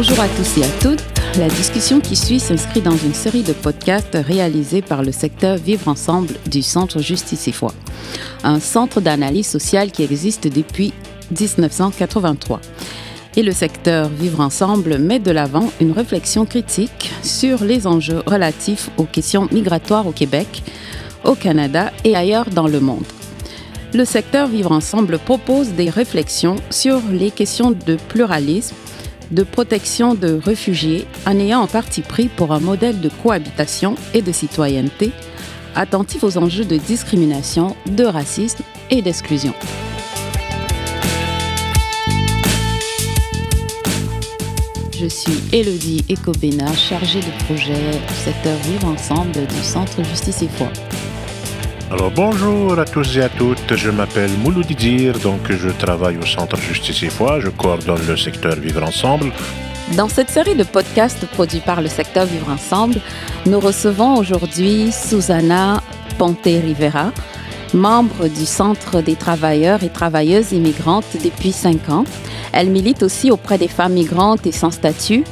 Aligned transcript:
Bonjour 0.00 0.20
à 0.20 0.28
tous 0.28 0.58
et 0.58 0.62
à 0.62 0.68
toutes. 0.80 1.02
La 1.38 1.48
discussion 1.48 1.98
qui 1.98 2.14
suit 2.14 2.38
s'inscrit 2.38 2.80
dans 2.80 2.96
une 2.96 3.14
série 3.14 3.42
de 3.42 3.52
podcasts 3.52 4.16
réalisés 4.16 4.80
par 4.80 5.02
le 5.02 5.10
secteur 5.10 5.56
Vivre 5.56 5.88
Ensemble 5.88 6.34
du 6.48 6.62
Centre 6.62 7.00
Justice 7.00 7.48
et 7.48 7.52
Foi, 7.52 7.74
un 8.44 8.60
centre 8.60 9.00
d'analyse 9.00 9.48
sociale 9.48 9.90
qui 9.90 10.04
existe 10.04 10.46
depuis 10.46 10.92
1983. 11.32 12.60
Et 13.34 13.42
le 13.42 13.50
secteur 13.50 14.08
Vivre 14.08 14.38
Ensemble 14.38 14.98
met 14.98 15.18
de 15.18 15.32
l'avant 15.32 15.68
une 15.80 15.90
réflexion 15.90 16.46
critique 16.46 17.10
sur 17.24 17.64
les 17.64 17.88
enjeux 17.88 18.22
relatifs 18.24 18.90
aux 18.98 19.04
questions 19.04 19.48
migratoires 19.50 20.06
au 20.06 20.12
Québec, 20.12 20.62
au 21.24 21.34
Canada 21.34 21.90
et 22.04 22.14
ailleurs 22.14 22.50
dans 22.50 22.68
le 22.68 22.78
monde. 22.78 23.06
Le 23.92 24.04
secteur 24.04 24.46
Vivre 24.46 24.70
Ensemble 24.70 25.18
propose 25.18 25.70
des 25.70 25.90
réflexions 25.90 26.54
sur 26.70 27.00
les 27.10 27.32
questions 27.32 27.72
de 27.72 27.96
pluralisme, 28.08 28.76
de 29.30 29.42
protection 29.42 30.14
de 30.14 30.38
réfugiés 30.42 31.06
en 31.26 31.38
ayant 31.38 31.62
un 31.62 31.66
parti 31.66 32.02
pris 32.02 32.28
pour 32.28 32.52
un 32.52 32.60
modèle 32.60 33.00
de 33.00 33.10
cohabitation 33.22 33.94
et 34.14 34.22
de 34.22 34.32
citoyenneté 34.32 35.12
attentif 35.74 36.24
aux 36.24 36.36
enjeux 36.38 36.64
de 36.64 36.76
discrimination, 36.76 37.76
de 37.86 38.04
racisme 38.04 38.64
et 38.90 39.02
d'exclusion. 39.02 39.54
Je 45.00 45.06
suis 45.06 45.38
Elodie 45.52 46.04
Ecobena, 46.10 46.72
chargée 46.74 47.20
de 47.20 47.44
projet 47.44 47.92
du 48.08 48.14
secteur 48.14 48.56
Vivre 48.64 48.88
Ensemble 48.88 49.46
du 49.46 49.62
Centre 49.62 50.02
Justice 50.02 50.42
et 50.42 50.48
Foi. 50.48 50.72
Alors 51.90 52.10
bonjour 52.10 52.78
à 52.78 52.84
tous 52.84 53.16
et 53.16 53.22
à 53.22 53.30
toutes, 53.30 53.74
je 53.74 53.90
m'appelle 53.90 54.30
Moulou 54.44 54.62
Didir, 54.62 55.18
donc 55.20 55.50
je 55.50 55.70
travaille 55.70 56.18
au 56.18 56.26
Centre 56.26 56.58
Justice 56.58 57.02
et 57.02 57.08
Foi, 57.08 57.40
je 57.40 57.48
coordonne 57.48 58.06
le 58.06 58.14
secteur 58.14 58.56
Vivre 58.56 58.82
Ensemble. 58.82 59.32
Dans 59.96 60.08
cette 60.08 60.28
série 60.28 60.54
de 60.54 60.64
podcasts 60.64 61.24
produits 61.28 61.60
par 61.60 61.80
le 61.80 61.88
secteur 61.88 62.26
Vivre 62.26 62.50
Ensemble, 62.50 63.00
nous 63.46 63.58
recevons 63.58 64.16
aujourd'hui 64.18 64.92
Susanna 64.92 65.82
Ponte 66.18 66.44
Rivera, 66.44 67.10
membre 67.72 68.28
du 68.28 68.44
Centre 68.44 69.00
des 69.00 69.16
travailleurs 69.16 69.82
et 69.82 69.88
travailleuses 69.88 70.52
immigrantes 70.52 71.16
depuis 71.24 71.52
cinq 71.52 71.88
ans. 71.88 72.04
Elle 72.52 72.68
milite 72.68 73.02
aussi 73.02 73.30
auprès 73.30 73.56
des 73.56 73.68
femmes 73.68 73.94
migrantes 73.94 74.46
et 74.46 74.52
sans 74.52 74.70
statut, 74.70 75.24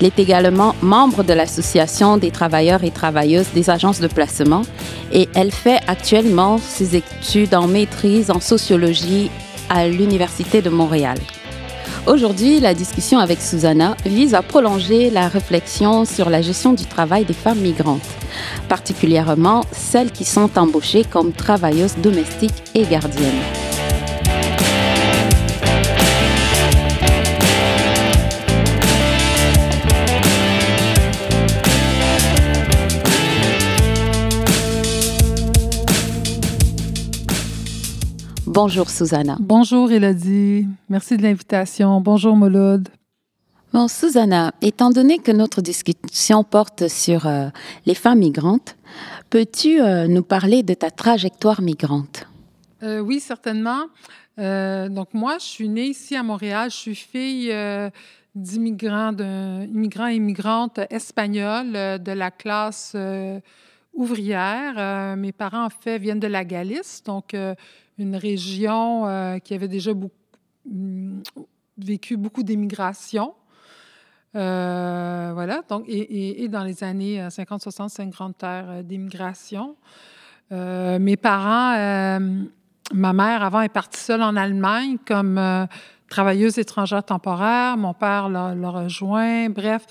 elle 0.00 0.06
est 0.06 0.18
également 0.18 0.74
membre 0.82 1.22
de 1.22 1.32
l'Association 1.32 2.16
des 2.16 2.30
travailleurs 2.30 2.84
et 2.84 2.90
travailleuses 2.90 3.52
des 3.54 3.70
agences 3.70 4.00
de 4.00 4.08
placement 4.08 4.62
et 5.12 5.28
elle 5.34 5.52
fait 5.52 5.80
actuellement 5.86 6.58
ses 6.58 6.96
études 6.96 7.54
en 7.54 7.66
maîtrise 7.66 8.30
en 8.30 8.40
sociologie 8.40 9.30
à 9.70 9.88
l'Université 9.88 10.62
de 10.62 10.70
Montréal. 10.70 11.18
Aujourd'hui, 12.06 12.60
la 12.60 12.74
discussion 12.74 13.18
avec 13.18 13.40
Susanna 13.40 13.96
vise 14.04 14.34
à 14.34 14.42
prolonger 14.42 15.08
la 15.08 15.26
réflexion 15.26 16.04
sur 16.04 16.28
la 16.28 16.42
gestion 16.42 16.74
du 16.74 16.84
travail 16.84 17.24
des 17.24 17.32
femmes 17.32 17.60
migrantes, 17.60 18.02
particulièrement 18.68 19.64
celles 19.72 20.10
qui 20.10 20.24
sont 20.24 20.50
embauchées 20.58 21.04
comme 21.04 21.32
travailleuses 21.32 21.96
domestiques 22.02 22.62
et 22.74 22.84
gardiennes. 22.84 23.73
Bonjour 38.54 38.88
Susanna. 38.88 39.36
Bonjour 39.40 39.90
Elodie. 39.90 40.68
Merci 40.88 41.16
de 41.16 41.22
l'invitation. 41.22 42.00
Bonjour 42.00 42.36
Moloud. 42.36 42.88
Bon, 43.72 43.88
Susanna, 43.88 44.54
étant 44.62 44.90
donné 44.90 45.18
que 45.18 45.32
notre 45.32 45.60
discussion 45.60 46.44
porte 46.44 46.86
sur 46.86 47.26
euh, 47.26 47.48
les 47.84 47.94
femmes 47.94 48.20
migrantes, 48.20 48.76
peux-tu 49.28 49.82
euh, 49.82 50.06
nous 50.06 50.22
parler 50.22 50.62
de 50.62 50.72
ta 50.72 50.92
trajectoire 50.92 51.62
migrante? 51.62 52.28
Euh, 52.84 53.00
oui, 53.00 53.18
certainement. 53.18 53.86
donc 54.38 55.08
moi, 55.14 55.38
je 55.38 55.46
suis 55.46 55.68
née 55.68 55.86
ici 55.86 56.14
à 56.14 56.22
Montréal. 56.22 56.70
Je 56.70 56.76
suis 56.76 56.94
fille 56.94 57.52
d'immigrants, 58.36 59.12
d'immigrants 59.12 60.06
et 60.06 60.14
immigrantes 60.14 60.78
espagnols 60.90 61.72
de 61.72 62.12
la 62.12 62.30
classe 62.30 62.96
ouvrière. 63.94 65.16
mes 65.16 65.32
parents, 65.32 65.64
en 65.64 65.70
fait, 65.70 65.98
viennent 65.98 66.20
de 66.20 66.28
la 66.28 66.44
Galice, 66.44 67.02
donc 67.04 67.34
une 67.98 68.16
région 68.16 69.06
euh, 69.06 69.38
qui 69.38 69.54
avait 69.54 69.68
déjà 69.68 69.92
mm, 70.66 71.22
vécu 71.78 72.16
beaucoup 72.16 72.42
d'émigration. 72.42 73.34
Euh, 74.36 75.30
voilà, 75.32 75.62
donc, 75.68 75.84
et, 75.86 76.48
dans 76.48 76.64
les 76.64 76.82
années 76.82 77.20
50-60, 77.20 77.88
c'est 77.88 78.02
une 78.02 78.10
grande 78.10 78.36
terre 78.36 78.66
euh, 78.68 78.82
d'immigration. 78.82 79.76
mes 80.50 81.16
parents, 81.16 82.18
ma 82.92 83.12
mère 83.12 83.42
avant 83.42 83.60
est 83.60 83.72
partie 83.72 84.00
seule 84.00 84.22
en 84.22 84.36
Allemagne 84.36 84.98
comme 85.06 85.40
travailleuse 86.08 86.58
étrangère 86.58 87.04
temporaire. 87.04 87.76
Mon 87.76 87.94
père 87.94 88.28
l'a 88.28 88.70
rejoint, 88.70 89.48
bref. 89.50 89.86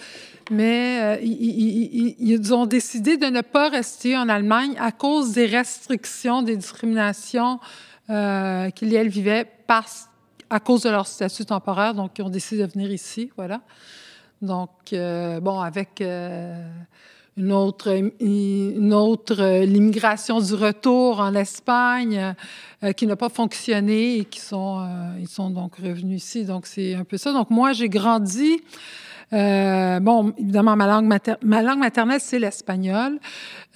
Mais 0.51 1.19
ils, 1.23 2.53
ont 2.53 2.65
décidé 2.65 3.17
de 3.17 3.27
ne 3.27 3.41
pas 3.41 3.69
rester 3.69 4.17
en 4.17 4.27
Allemagne 4.29 4.75
à 4.77 4.91
cause 4.91 5.33
des 5.33 5.45
restrictions, 5.45 6.41
des 6.41 6.57
discriminations 6.57 7.59
euh, 8.09 8.69
et 8.81 8.93
elles 8.93 9.09
vivaient 9.09 9.47
à 10.49 10.59
cause 10.59 10.83
de 10.83 10.89
leur 10.89 11.07
statut 11.07 11.45
temporaire, 11.45 11.93
donc 11.93 12.11
ils 12.17 12.21
ont 12.21 12.29
décidé 12.29 12.61
de 12.65 12.71
venir 12.71 12.91
ici, 12.91 13.31
voilà. 13.35 13.61
Donc, 14.41 14.69
euh, 14.91 15.39
bon, 15.39 15.59
avec 15.59 16.01
euh, 16.01 16.69
une 17.37 17.51
autre, 17.51 17.89
une 18.19 18.93
autre 18.93 19.63
l'immigration 19.63 20.39
du 20.41 20.53
retour 20.53 21.21
en 21.21 21.33
Espagne 21.33 22.35
qui 22.95 23.07
n'a 23.07 23.15
pas 23.15 23.29
fonctionné 23.29 24.17
et 24.17 24.25
qui 24.25 24.41
sont, 24.41 24.87
ils 25.17 25.29
sont 25.29 25.49
donc 25.49 25.77
revenus 25.77 26.23
ici. 26.23 26.45
Donc, 26.45 26.67
c'est 26.67 26.93
un 26.93 27.05
peu 27.05 27.17
ça. 27.17 27.31
Donc, 27.31 27.49
moi, 27.49 27.71
j'ai 27.71 27.89
grandi 27.89 28.61
euh, 29.33 29.99
bon, 29.99 30.33
évidemment, 30.37 30.75
ma 30.75 30.85
langue, 30.85 31.11
ma 31.41 31.61
langue 31.63 31.79
maternelle, 31.79 32.19
c'est 32.21 32.37
l'espagnol. 32.37 33.19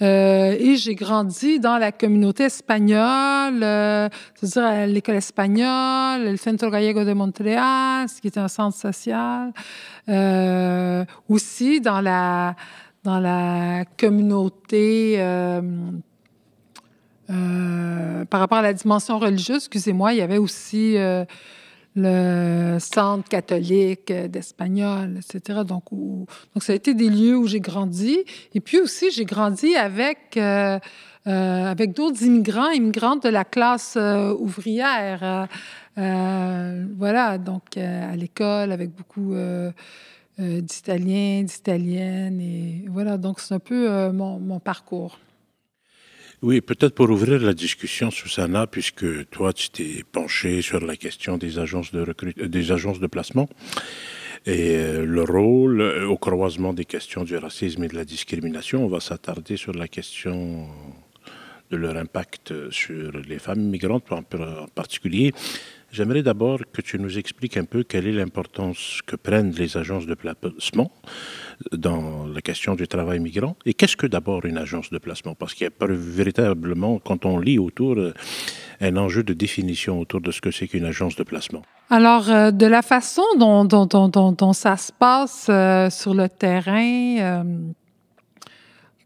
Euh, 0.00 0.56
et 0.58 0.76
j'ai 0.76 0.94
grandi 0.94 1.58
dans 1.58 1.78
la 1.78 1.90
communauté 1.90 2.44
espagnole, 2.44 3.62
euh, 3.62 4.08
c'est-à-dire 4.36 4.86
l'école 4.86 5.16
espagnole, 5.16 6.30
le 6.30 6.36
Centro 6.36 6.70
Gallego 6.70 7.04
de 7.04 7.12
Montréal, 7.12 8.06
qui 8.20 8.28
était 8.28 8.38
un 8.38 8.48
centre 8.48 8.76
social. 8.76 9.52
aussi 11.28 11.80
dans 11.80 12.00
la, 12.00 12.54
dans 13.02 13.18
la 13.18 13.84
communauté 13.98 15.18
par 18.30 18.40
rapport 18.40 18.58
à 18.58 18.62
la 18.62 18.72
dimension 18.72 19.18
religieuse, 19.18 19.64
excusez-moi, 19.64 20.12
il 20.12 20.18
y 20.18 20.22
avait 20.22 20.38
aussi 20.38 20.96
le 21.98 22.78
centre 22.78 23.28
catholique 23.28 24.12
d'espagnol, 24.12 25.18
etc. 25.18 25.60
Donc, 25.66 25.84
donc, 25.90 26.62
ça 26.62 26.72
a 26.72 26.76
été 26.76 26.94
des 26.94 27.08
lieux 27.08 27.36
où 27.36 27.46
j'ai 27.46 27.60
grandi. 27.60 28.18
Et 28.54 28.60
puis 28.60 28.78
aussi, 28.78 29.10
j'ai 29.10 29.24
grandi 29.24 29.74
avec, 29.74 30.36
euh, 30.36 30.78
euh, 31.26 31.64
avec 31.66 31.94
d'autres 31.94 32.22
immigrants, 32.22 32.70
immigrantes 32.70 33.24
de 33.24 33.28
la 33.28 33.44
classe 33.44 33.94
euh, 33.96 34.34
ouvrière. 34.38 35.48
voilà, 35.96 37.38
donc 37.38 37.76
à 37.76 38.14
l'école 38.14 38.70
avec 38.72 38.90
beaucoup 38.94 39.34
d'Italiens, 40.38 41.42
d'Italiennes. 41.42 42.40
Et 42.40 42.84
voilà, 42.88 43.16
donc 43.18 43.40
c'est 43.40 43.54
un 43.54 43.58
peu 43.58 44.10
mon, 44.12 44.38
mon 44.38 44.60
parcours. 44.60 45.18
Oui, 46.40 46.60
peut-être 46.60 46.94
pour 46.94 47.10
ouvrir 47.10 47.40
la 47.40 47.52
discussion, 47.52 48.12
Susanna, 48.12 48.68
puisque 48.68 49.28
toi, 49.30 49.52
tu 49.52 49.70
t'es 49.70 50.04
penché 50.12 50.62
sur 50.62 50.78
la 50.78 50.94
question 50.94 51.36
des 51.36 51.58
agences 51.58 51.90
de 51.90 52.06
euh, 52.06 52.46
des 52.46 52.70
agences 52.70 53.00
de 53.00 53.08
placement 53.08 53.48
et 54.46 54.76
euh, 54.76 55.04
le 55.04 55.24
rôle 55.24 55.80
euh, 55.80 56.06
au 56.06 56.16
croisement 56.16 56.72
des 56.72 56.84
questions 56.84 57.24
du 57.24 57.36
racisme 57.36 57.82
et 57.82 57.88
de 57.88 57.96
la 57.96 58.04
discrimination. 58.04 58.84
On 58.84 58.88
va 58.88 59.00
s'attarder 59.00 59.56
sur 59.56 59.72
la 59.72 59.88
question 59.88 60.68
de 61.72 61.76
leur 61.76 61.96
impact 61.96 62.70
sur 62.70 63.10
les 63.10 63.40
femmes 63.40 63.64
migrantes 63.64 64.04
en 64.12 64.22
particulier. 64.76 65.34
J'aimerais 65.90 66.22
d'abord 66.22 66.60
que 66.72 66.82
tu 66.82 66.98
nous 66.98 67.18
expliques 67.18 67.56
un 67.56 67.64
peu 67.64 67.82
quelle 67.82 68.06
est 68.06 68.12
l'importance 68.12 69.00
que 69.06 69.16
prennent 69.16 69.52
les 69.52 69.78
agences 69.78 70.06
de 70.06 70.14
placement 70.14 70.92
dans 71.72 72.26
la 72.26 72.42
question 72.42 72.74
du 72.74 72.86
travail 72.86 73.20
migrant. 73.20 73.56
Et 73.64 73.72
qu'est-ce 73.72 73.96
que 73.96 74.06
d'abord 74.06 74.44
une 74.44 74.58
agence 74.58 74.90
de 74.90 74.98
placement? 74.98 75.34
Parce 75.34 75.54
qu'il 75.54 75.66
y 75.66 75.70
a 75.70 75.86
véritablement, 75.86 76.98
quand 76.98 77.24
on 77.24 77.38
lit 77.38 77.58
autour, 77.58 77.96
euh, 77.96 78.12
un 78.80 78.96
enjeu 78.98 79.22
de 79.22 79.32
définition 79.32 79.98
autour 79.98 80.20
de 80.20 80.30
ce 80.30 80.42
que 80.42 80.50
c'est 80.50 80.68
qu'une 80.68 80.84
agence 80.84 81.16
de 81.16 81.22
placement. 81.22 81.62
Alors, 81.88 82.30
euh, 82.30 82.50
de 82.50 82.66
la 82.66 82.82
façon 82.82 83.24
dont 83.38 84.52
ça 84.52 84.76
se 84.76 84.92
passe 84.92 85.46
euh, 85.48 85.88
sur 85.88 86.12
le 86.12 86.28
terrain, 86.28 87.42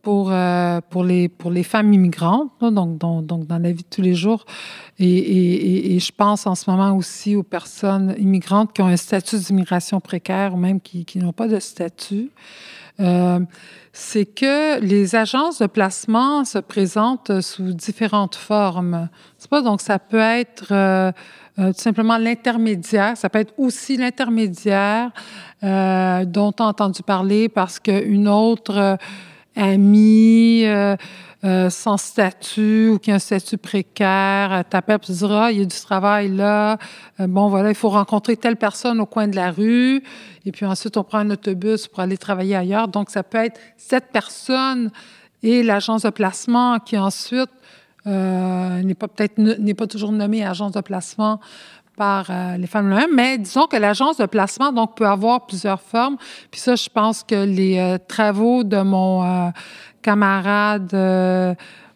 pour, 0.03 0.33
euh, 0.33 0.81
pour, 0.91 1.05
les, 1.05 1.29
pour 1.29 1.53
les 1.53 1.63
femmes 1.63 1.93
immigrantes, 1.93 2.51
donc, 2.61 2.99
donc, 2.99 3.25
donc, 3.25 3.47
dans 3.47 3.59
la 3.59 3.71
vie 3.71 3.85
de 3.85 3.89
tous 3.89 4.03
les 4.03 4.15
jours. 4.15 4.45
Et, 4.99 5.07
et, 5.07 5.95
et, 5.95 6.01
je 6.01 6.13
pense 6.13 6.47
en 6.47 6.57
ce 6.57 6.69
moment 6.69 6.97
aussi 6.97 7.37
aux 7.37 7.45
personnes 7.45 8.15
immigrantes 8.19 8.73
qui 8.73 8.83
ont 8.83 8.89
un 8.89 8.97
statut 8.97 9.39
d'immigration 9.39 10.01
précaire 10.01 10.55
ou 10.55 10.57
même 10.57 10.81
qui, 10.81 11.05
qui 11.05 11.19
n'ont 11.19 11.33
pas 11.33 11.47
de 11.47 11.61
statut. 11.61 12.33
Euh, 12.99 13.41
c'est 13.93 14.27
que 14.27 14.81
les 14.81 15.15
agences 15.15 15.61
de 15.61 15.67
placement 15.67 16.45
se 16.45 16.59
présentent 16.59 17.41
sous 17.41 17.73
différentes 17.73 18.35
formes. 18.35 19.09
Pas 19.49 19.63
donc 19.63 19.81
ça 19.81 19.99
peut 19.99 20.19
être 20.19 20.73
euh, 20.73 21.13
tout 21.57 21.73
simplement 21.81 22.17
l'intermédiaire, 22.17 23.17
ça 23.17 23.29
peut 23.29 23.39
être 23.39 23.55
aussi 23.57 23.97
l'intermédiaire 23.97 25.11
dont 25.63 26.53
tu 26.53 26.63
as 26.63 26.67
entendu 26.67 27.03
parler 27.03 27.49
parce 27.49 27.79
qu'une 27.79 28.27
autre 28.29 28.99
amie 29.57 30.65
sans 31.71 31.97
statut 31.97 32.89
ou 32.89 32.99
qui 32.99 33.11
a 33.11 33.17
un 33.17 33.19
statut 33.19 33.59
précaire 33.59 34.65
t'appelle 34.71 34.97
et 34.97 35.07
te 35.07 35.13
dira 35.13 35.47
ah, 35.47 35.53
il 35.53 35.59
y 35.59 35.63
a 35.63 35.65
du 35.65 35.77
travail 35.77 36.29
là, 36.29 36.79
bon 37.19 37.49
voilà, 37.49 37.71
il 37.71 37.75
faut 37.75 37.89
rencontrer 37.89 38.37
telle 38.37 38.57
personne 38.57 39.01
au 39.01 39.07
coin 39.07 39.27
de 39.27 39.37
la 39.37 39.51
rue 39.51 40.03
et 40.47 40.53
puis 40.53 40.65
ensuite 40.65 40.97
on 40.97 41.05
prend 41.05 41.19
un 41.19 41.31
autobus 41.31 41.89
pour 41.89 42.01
aller 42.01 42.17
travailler 42.17 42.57
ailleurs. 42.57 42.89
Donc 42.89 43.11
ça 43.11 43.23
peut 43.23 43.39
être 43.39 43.59
cette 43.77 44.13
personne 44.13 44.91
et 45.43 45.63
l'agence 45.63 46.03
de 46.03 46.11
placement 46.11 46.79
qui 46.79 46.97
ensuite 46.99 47.51
euh, 48.07 48.83
n'est 48.83 48.95
pas 48.95 49.09
peut-être 49.09 49.39
n'est 49.39 49.75
pas 49.75 49.87
toujours 49.87 50.13
nommée 50.13 50.45
agence 50.45 50.73
de 50.73 50.81
placement 50.81 51.41
par 51.97 52.27
euh, 52.31 52.57
les 52.57 52.67
femmes 52.67 52.91
elles-mêmes, 52.91 53.15
mais 53.15 53.39
disons 53.39 53.67
que 53.67 53.77
l'agence 53.77 54.17
de 54.17 54.27
placement 54.27 54.73
donc 54.73 54.97
peut 54.97 55.07
avoir 55.07 55.47
plusieurs 55.47 55.81
formes. 55.81 56.17
Puis 56.51 56.61
ça, 56.61 56.75
je 56.75 56.89
pense 56.89 57.23
que 57.23 57.45
les 57.45 57.79
euh, 57.79 57.99
travaux 58.07 58.65
de 58.65 58.81
mon 58.83 59.53
camarade 60.03 60.93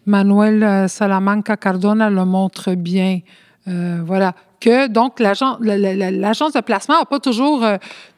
Manuel 0.06 0.88
Salamanca 0.88 1.56
Cardona 1.56 2.08
le 2.08 2.24
montrent 2.24 2.74
bien. 2.74 3.20
voilà 3.66 4.34
que 4.60 4.86
donc 4.86 5.18
l'agence 5.18 5.58
de 5.60 6.60
placement 6.60 7.00
n'a 7.00 7.04
pas 7.04 7.18
toujours 7.18 7.64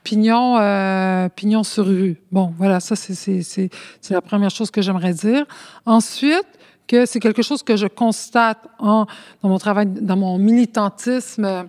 pignon, 0.05 1.29
pignon 1.35 1.63
sur 1.63 1.87
rue. 1.87 2.21
Bon, 2.31 2.53
voilà, 2.59 2.81
ça 2.81 2.97
c'est 2.97 3.71
la 4.11 4.21
première 4.21 4.51
chose 4.51 4.71
que 4.71 4.83
j'aimerais 4.83 5.15
dire. 5.15 5.47
Ensuite, 5.87 6.47
que 6.89 7.07
c'est 7.07 7.21
quelque 7.21 7.43
chose 7.43 7.63
que 7.63 7.77
je 7.77 7.87
constate 7.87 8.59
dans 8.81 9.07
mon 9.43 9.59
travail, 9.59 9.87
dans 9.87 10.17
mon 10.17 10.39
militantisme 10.39 11.69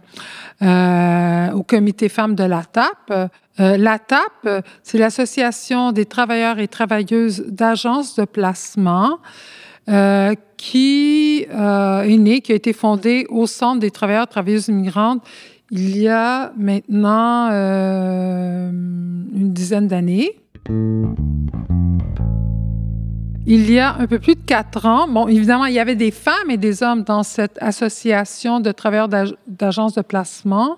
euh, 0.61 1.51
au 1.51 1.63
comité 1.63 2.09
femmes 2.09 2.35
de 2.35 2.45
la 2.45 2.63
TAP. 2.63 3.29
Euh, 3.59 4.61
c'est 4.81 4.97
l'Association 4.97 5.91
des 5.91 6.05
travailleurs 6.05 6.59
et 6.59 6.67
travailleuses 6.67 7.43
d'agences 7.47 8.15
de 8.15 8.25
placement 8.25 9.19
euh, 9.89 10.33
qui 10.57 11.45
est 11.49 12.17
née, 12.17 12.41
qui 12.41 12.53
a 12.53 12.55
été 12.55 12.73
fondée 12.73 13.27
au 13.29 13.45
Centre 13.45 13.79
des 13.79 13.91
travailleurs 13.91 14.23
et 14.23 14.27
travailleuses 14.27 14.69
immigrantes 14.69 15.21
il 15.71 15.99
y 15.99 16.07
a 16.07 16.51
maintenant 16.57 17.51
une 17.51 19.53
dizaine 19.53 19.87
d'années 19.87 20.35
il 23.51 23.71
y 23.71 23.79
a 23.79 23.95
un 23.95 24.05
peu 24.05 24.19
plus 24.19 24.35
de 24.35 24.41
quatre 24.45 24.85
ans. 24.85 25.07
Bon, 25.07 25.27
évidemment, 25.27 25.65
il 25.65 25.73
y 25.73 25.79
avait 25.79 25.95
des 25.95 26.11
femmes 26.11 26.51
et 26.51 26.57
des 26.57 26.83
hommes 26.83 27.01
dans 27.01 27.23
cette 27.23 27.57
association 27.61 28.59
de 28.59 28.71
travailleurs 28.71 29.09
d'agences 29.47 29.95
de 29.95 30.03
placement. 30.03 30.77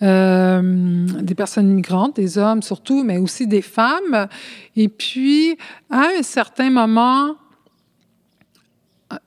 Euh, 0.00 0.62
des 1.20 1.34
personnes 1.34 1.66
migrantes, 1.66 2.14
des 2.14 2.38
hommes 2.38 2.62
surtout, 2.62 3.02
mais 3.02 3.18
aussi 3.18 3.48
des 3.48 3.60
femmes. 3.60 4.28
Et 4.76 4.88
puis, 4.88 5.58
à 5.90 6.06
un 6.16 6.22
certain 6.22 6.70
moment, 6.70 7.34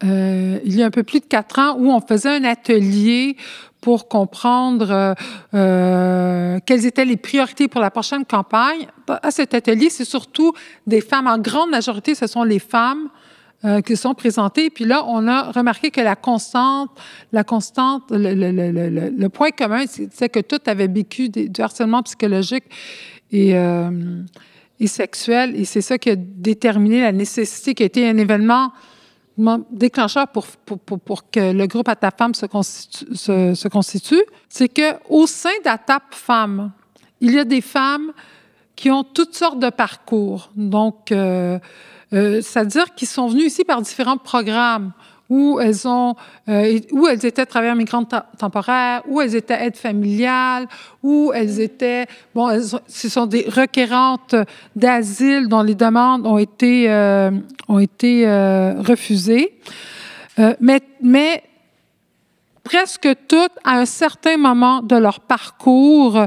euh, 0.06 0.58
il 0.64 0.76
y 0.78 0.84
a 0.84 0.86
un 0.86 0.92
peu 0.92 1.04
plus 1.04 1.20
de 1.20 1.26
quatre 1.26 1.60
ans, 1.60 1.76
où 1.78 1.92
on 1.92 2.00
faisait 2.00 2.38
un 2.38 2.46
atelier 2.46 3.36
pour 3.84 4.08
comprendre 4.08 4.90
euh, 4.92 5.14
euh, 5.54 6.60
quelles 6.66 6.86
étaient 6.86 7.04
les 7.04 7.18
priorités 7.18 7.68
pour 7.68 7.82
la 7.82 7.92
prochaine 7.92 8.24
campagne. 8.24 8.88
À 9.08 9.30
cet 9.30 9.54
atelier, 9.54 9.90
c'est 9.90 10.06
surtout 10.06 10.54
des 10.88 11.02
femmes. 11.02 11.28
En 11.28 11.38
grande 11.38 11.70
majorité, 11.70 12.16
ce 12.16 12.26
sont 12.26 12.44
les 12.44 12.60
femmes 12.60 13.10
euh, 13.66 13.82
qui 13.82 13.98
sont 13.98 14.14
présentées. 14.14 14.70
Puis 14.70 14.86
là, 14.86 15.04
on 15.06 15.28
a 15.28 15.52
remarqué 15.52 15.92
que 15.92 16.00
la 16.00 16.16
constante, 16.16 16.92
la 17.34 17.44
constante, 17.44 18.04
le, 18.10 19.28
point 19.28 19.52
commun, 19.52 19.84
c'est 19.88 20.30
que 20.30 20.40
toutes 20.40 20.70
avaient 20.70 20.88
vécu 20.88 21.28
du 21.28 21.62
harcèlement 21.62 22.04
psychologique 22.04 22.64
et, 23.34 23.50
et 24.80 24.88
sexuel. 24.88 25.60
Et 25.60 25.66
c'est 25.66 25.82
ça 25.82 25.98
qui 25.98 26.10
a 26.10 26.16
déterminé 26.16 27.02
la 27.02 27.12
nécessité, 27.12 27.74
qui 27.74 27.84
a 27.84 27.88
été 27.88 28.08
un 28.08 28.16
événement 28.16 28.72
déclencheur 29.72 30.28
pour, 30.28 30.46
pour, 30.46 31.00
pour, 31.00 31.30
que 31.32 31.52
le 31.52 31.66
groupe 31.66 31.88
ATAP 31.88 32.18
Femmes 32.18 32.36
se 32.36 32.46
constitue, 32.46 33.16
se, 33.16 33.56
se 33.56 33.68
constitue 33.68 34.22
c'est 34.48 34.70
qu'au 34.70 35.26
sein 35.26 35.50
d'ATAP 35.64 36.04
Femmes, 36.12 36.72
il 37.22 37.34
y 37.34 37.40
a 37.40 37.46
des 37.46 37.62
femmes 37.62 38.12
qui 38.76 38.92
ont 38.92 39.04
toutes 39.04 39.34
sortes 39.34 39.60
de 39.60 39.70
parcours. 39.70 40.52
Donc, 40.56 41.12
euh, 41.12 41.58
euh, 42.14 42.42
c'est-à-dire 42.42 42.94
qu'ils 42.94 43.08
sont 43.08 43.28
venus 43.28 43.48
ici 43.48 43.64
par 43.64 43.82
différents 43.82 44.18
programmes 44.18 44.94
où 45.30 45.60
elles 45.60 45.88
ont, 45.88 46.16
euh, 46.50 46.80
où 46.92 47.08
elles 47.08 47.26
étaient 47.26 47.46
travailleurs 47.46 47.76
migrantes 47.76 48.14
temporaires, 48.38 49.02
où 49.08 49.22
elles 49.22 49.36
étaient 49.36 49.66
aides 49.66 49.78
familiales, 49.78 50.68
où 51.02 51.32
elles 51.34 51.60
étaient, 51.60 52.06
bon, 52.36 52.50
ce 52.88 53.10
sont 53.10 53.26
des 53.26 53.48
requérantes 53.50 54.36
d'asile 54.76 55.48
dont 55.48 55.62
les 55.62 55.76
demandes 55.76 56.28
ont 56.28 56.38
été, 56.38 56.90
euh, 56.90 57.32
ont 57.68 57.80
été 57.80 58.28
euh, 58.28 58.74
refusées. 58.82 59.54
mais, 60.60 60.82
mais 61.02 61.44
presque 62.64 63.10
toutes, 63.28 63.52
à 63.64 63.78
un 63.80 63.86
certain 63.86 64.38
moment 64.38 64.82
de 64.82 64.96
leur 64.96 65.20
parcours, 65.20 66.26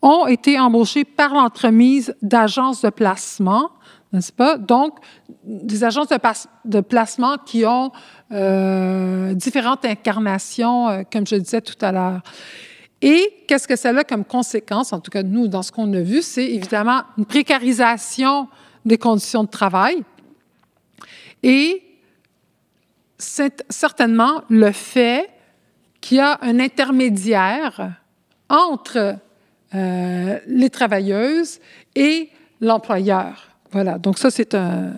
ont 0.00 0.26
été 0.26 0.58
embauchées 0.60 1.04
par 1.04 1.34
l'entremise 1.34 2.14
d'agences 2.22 2.82
de 2.82 2.90
placement 2.90 3.70
n'est-ce 4.12 4.32
pas? 4.32 4.56
Donc, 4.56 4.98
des 5.44 5.84
agences 5.84 6.08
de, 6.64 6.80
placement 6.80 7.36
qui 7.44 7.66
ont 7.66 7.92
euh, 8.32 9.34
différentes 9.34 9.84
incarnations, 9.84 10.88
euh, 10.88 11.02
comme 11.10 11.26
je 11.26 11.36
disais 11.36 11.60
tout 11.60 11.76
à 11.84 11.92
l'heure. 11.92 12.22
Et 13.00 13.44
qu'est-ce 13.46 13.68
que 13.68 13.76
ça 13.76 13.90
a 13.90 14.04
comme 14.04 14.24
conséquence, 14.24 14.92
en 14.92 15.00
tout 15.00 15.10
cas 15.10 15.22
nous, 15.22 15.46
dans 15.46 15.62
ce 15.62 15.70
qu'on 15.70 15.92
a 15.92 16.00
vu, 16.00 16.22
c'est 16.22 16.46
évidemment 16.46 17.02
une 17.16 17.26
précarisation 17.26 18.48
des 18.84 18.98
conditions 18.98 19.44
de 19.44 19.48
travail 19.48 20.02
et 21.42 21.82
c'est 23.18 23.64
certainement 23.68 24.42
le 24.48 24.72
fait 24.72 25.28
qu'il 26.00 26.18
y 26.18 26.20
a 26.20 26.38
un 26.42 26.60
intermédiaire 26.60 27.92
entre 28.48 29.16
euh, 29.74 30.38
les 30.46 30.70
travailleuses 30.70 31.58
et 31.94 32.30
l'employeur. 32.60 33.47
Voilà, 33.70 33.98
donc 33.98 34.18
ça, 34.18 34.30
c'est 34.30 34.54
un, 34.54 34.92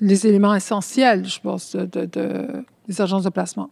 les 0.00 0.26
éléments 0.26 0.54
essentiels, 0.54 1.26
je 1.26 1.40
pense, 1.40 1.74
de, 1.76 2.64
des 2.88 3.00
agences 3.00 3.24
de 3.24 3.30
placement. 3.30 3.70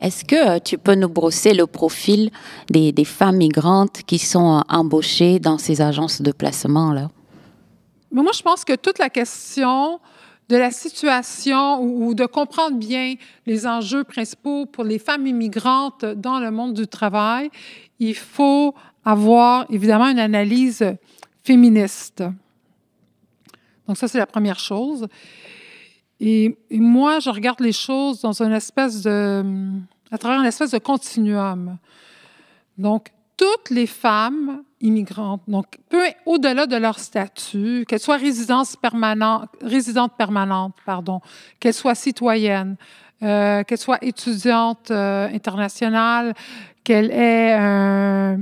Est-ce 0.00 0.24
que 0.24 0.36
euh, 0.36 0.58
tu 0.60 0.78
peux 0.78 0.94
nous 0.94 1.08
brosser 1.08 1.54
le 1.54 1.66
profil 1.66 2.30
des, 2.70 2.92
des 2.92 3.04
femmes 3.04 3.36
migrantes 3.36 4.02
qui 4.06 4.18
sont 4.18 4.58
euh, 4.58 4.60
embauchées 4.68 5.40
dans 5.40 5.58
ces 5.58 5.80
agences 5.80 6.22
de 6.22 6.30
placement-là? 6.30 7.10
Moi, 8.12 8.30
je 8.32 8.42
pense 8.42 8.64
que 8.64 8.74
toute 8.74 8.98
la 8.98 9.10
question 9.10 10.00
de 10.48 10.56
la 10.56 10.70
situation 10.70 11.82
ou, 11.82 12.14
de 12.14 12.24
comprendre 12.26 12.78
bien 12.78 13.16
les 13.44 13.66
enjeux 13.66 14.04
principaux 14.04 14.66
pour 14.66 14.84
les 14.84 14.98
femmes 14.98 15.26
immigrantes 15.26 16.04
dans 16.04 16.38
le 16.38 16.50
monde 16.50 16.74
du 16.74 16.86
travail, 16.86 17.50
il 17.98 18.14
faut 18.14 18.74
avoir 19.04 19.66
évidemment 19.68 20.08
une 20.08 20.18
analyse 20.18 20.84
féministe. 21.44 22.22
Donc 23.88 23.96
ça, 23.96 24.06
c'est 24.06 24.18
la 24.18 24.26
première 24.26 24.60
chose. 24.60 25.08
Et, 26.20 26.56
moi, 26.70 27.20
je 27.20 27.30
regarde 27.30 27.60
les 27.60 27.72
choses 27.72 28.20
dans 28.20 28.42
une 28.42 28.52
espèce 28.52 29.02
de, 29.02 29.42
à 30.10 30.18
travers 30.18 30.40
une 30.40 30.46
espèce 30.46 30.72
de 30.72 30.78
continuum. 30.78 31.78
Donc, 32.76 33.08
toutes 33.36 33.70
les 33.70 33.86
femmes 33.86 34.62
immigrantes, 34.80 35.42
donc 35.48 35.78
peu 35.88 36.02
au-delà 36.26 36.66
de 36.66 36.76
leur 36.76 36.98
statut, 36.98 37.84
qu'elles 37.88 38.00
soient 38.00 38.16
résidentes 38.16 38.76
permanentes, 38.80 40.74
pardon, 40.84 41.20
qu'elles 41.60 41.74
soient 41.74 41.94
citoyennes, 41.94 42.76
euh, 43.22 43.62
qu'elles 43.62 43.78
soient 43.78 43.98
étudiantes 44.02 44.90
euh, 44.90 45.28
internationales, 45.32 46.34
qu'elles 46.82 47.10
aient 47.12 47.54
un, 47.54 48.38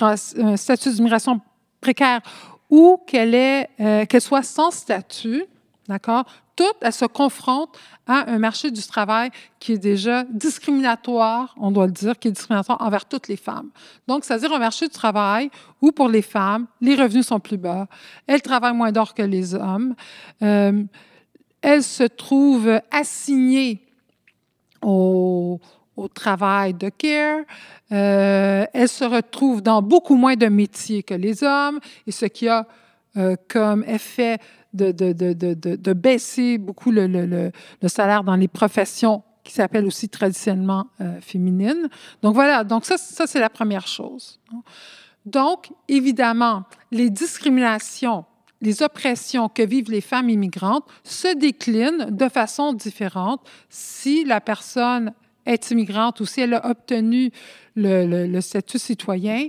un 0.00 0.56
statut 0.56 0.92
d'immigration 0.92 1.40
précaire 1.80 2.20
ou 2.70 3.00
euh, 3.14 4.06
qu'elle 4.06 4.20
soit 4.20 4.42
sans 4.42 4.70
statut, 4.70 5.44
d'accord? 5.88 6.24
Toutes, 6.54 6.76
elles 6.82 6.92
se 6.92 7.06
confrontent 7.06 7.76
à 8.06 8.30
un 8.30 8.38
marché 8.38 8.70
du 8.70 8.82
travail 8.82 9.30
qui 9.58 9.72
est 9.72 9.78
déjà 9.78 10.24
discriminatoire, 10.24 11.54
on 11.58 11.70
doit 11.70 11.86
le 11.86 11.92
dire, 11.92 12.18
qui 12.18 12.28
est 12.28 12.32
discriminatoire 12.32 12.80
envers 12.82 13.06
toutes 13.06 13.28
les 13.28 13.36
femmes. 13.36 13.70
Donc, 14.06 14.24
c'est-à-dire 14.24 14.52
un 14.52 14.58
marché 14.58 14.86
du 14.86 14.92
travail 14.92 15.50
où, 15.80 15.90
pour 15.90 16.08
les 16.08 16.22
femmes, 16.22 16.66
les 16.80 16.94
revenus 16.94 17.26
sont 17.26 17.40
plus 17.40 17.56
bas, 17.56 17.86
elles 18.26 18.42
travaillent 18.42 18.76
moins 18.76 18.92
d'heures 18.92 19.14
que 19.14 19.22
les 19.22 19.54
hommes. 19.54 19.94
Euh, 20.42 20.84
elles 21.62 21.82
se 21.82 22.04
trouvent 22.04 22.80
assignées 22.90 23.86
au, 24.82 25.60
au 25.96 26.08
travail 26.08 26.74
de 26.74 26.88
care. 26.88 27.40
Euh, 27.92 28.64
elles 28.72 28.88
se 28.88 29.04
retrouvent 29.04 29.62
dans 29.62 29.82
beaucoup 29.82 30.16
moins 30.16 30.36
de 30.36 30.46
métiers 30.46 31.02
que 31.02 31.14
les 31.14 31.42
hommes, 31.42 31.80
et 32.06 32.12
ce 32.12 32.26
qui 32.26 32.48
a 32.48 32.66
euh, 33.16 33.36
comme 33.48 33.84
effet 33.84 34.38
de, 34.72 34.92
de, 34.92 35.12
de, 35.12 35.54
de 35.54 35.92
baisser 35.92 36.58
beaucoup 36.58 36.92
le, 36.92 37.06
le, 37.08 37.50
le, 37.82 37.88
salaire 37.88 38.22
dans 38.22 38.36
les 38.36 38.46
professions 38.46 39.24
qui 39.42 39.52
s'appellent 39.52 39.86
aussi 39.86 40.08
traditionnellement 40.08 40.86
euh, 41.00 41.20
féminines. 41.20 41.88
Donc 42.22 42.34
voilà, 42.34 42.62
donc 42.62 42.84
ça, 42.84 42.96
ça 42.96 43.26
c'est 43.26 43.40
la 43.40 43.50
première 43.50 43.86
chose. 43.86 44.38
Donc, 45.26 45.70
évidemment, 45.88 46.64
les 46.92 47.10
discriminations, 47.10 48.24
les 48.60 48.82
oppressions 48.82 49.48
que 49.48 49.62
vivent 49.62 49.90
les 49.90 50.00
femmes 50.00 50.28
immigrantes 50.28 50.84
se 51.02 51.34
déclinent 51.36 52.08
de 52.10 52.28
façon 52.28 52.72
différente 52.72 53.40
si 53.68 54.24
la 54.24 54.40
personne 54.40 55.12
est 55.46 55.70
immigrante 55.70 56.20
ou 56.20 56.26
si 56.26 56.40
elle 56.40 56.54
a 56.54 56.68
obtenu 56.68 57.30
le, 57.76 58.26
le, 58.26 58.40
statut 58.40 58.78
citoyen 58.78 59.48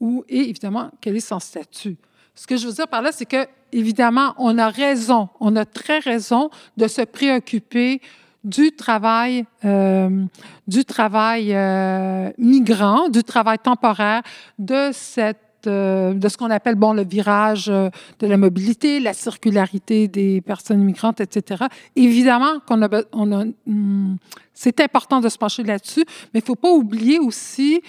ou, 0.00 0.24
et 0.28 0.48
évidemment, 0.48 0.90
quel 1.00 1.16
est 1.16 1.20
son 1.20 1.40
statut. 1.40 1.96
Ce 2.34 2.46
que 2.46 2.56
je 2.56 2.66
veux 2.66 2.72
dire 2.72 2.88
par 2.88 3.02
là, 3.02 3.12
c'est 3.12 3.26
que, 3.26 3.46
évidemment, 3.72 4.34
on 4.38 4.58
a 4.58 4.68
raison, 4.68 5.28
on 5.40 5.54
a 5.56 5.64
très 5.64 5.98
raison 5.98 6.50
de 6.76 6.88
se 6.88 7.02
préoccuper 7.02 8.00
du 8.42 8.72
travail, 8.72 9.46
euh, 9.64 10.24
du 10.66 10.84
travail 10.84 11.54
euh, 11.54 12.30
migrant, 12.36 13.08
du 13.08 13.24
travail 13.24 13.58
temporaire, 13.58 14.22
de 14.58 14.90
cette 14.92 15.43
euh, 15.66 16.14
de 16.14 16.28
ce 16.28 16.36
qu'on 16.36 16.50
appelle 16.50 16.74
bon 16.74 16.92
le 16.92 17.04
virage 17.04 17.66
de 17.66 18.26
la 18.26 18.36
mobilité, 18.36 19.00
la 19.00 19.12
circularité 19.12 20.08
des 20.08 20.40
personnes 20.40 20.80
immigrantes, 20.80 21.20
etc. 21.20 21.64
Évidemment 21.96 22.60
qu'on 22.66 22.82
a, 22.82 23.02
on 23.12 23.32
a 23.32 23.44
hmm, 23.66 24.16
c'est 24.52 24.80
important 24.80 25.20
de 25.20 25.28
se 25.28 25.38
pencher 25.38 25.62
là-dessus, 25.62 26.04
mais 26.32 26.40
il 26.40 26.42
ne 26.42 26.46
faut 26.46 26.54
pas 26.56 26.70
oublier 26.70 27.18
aussi 27.18 27.82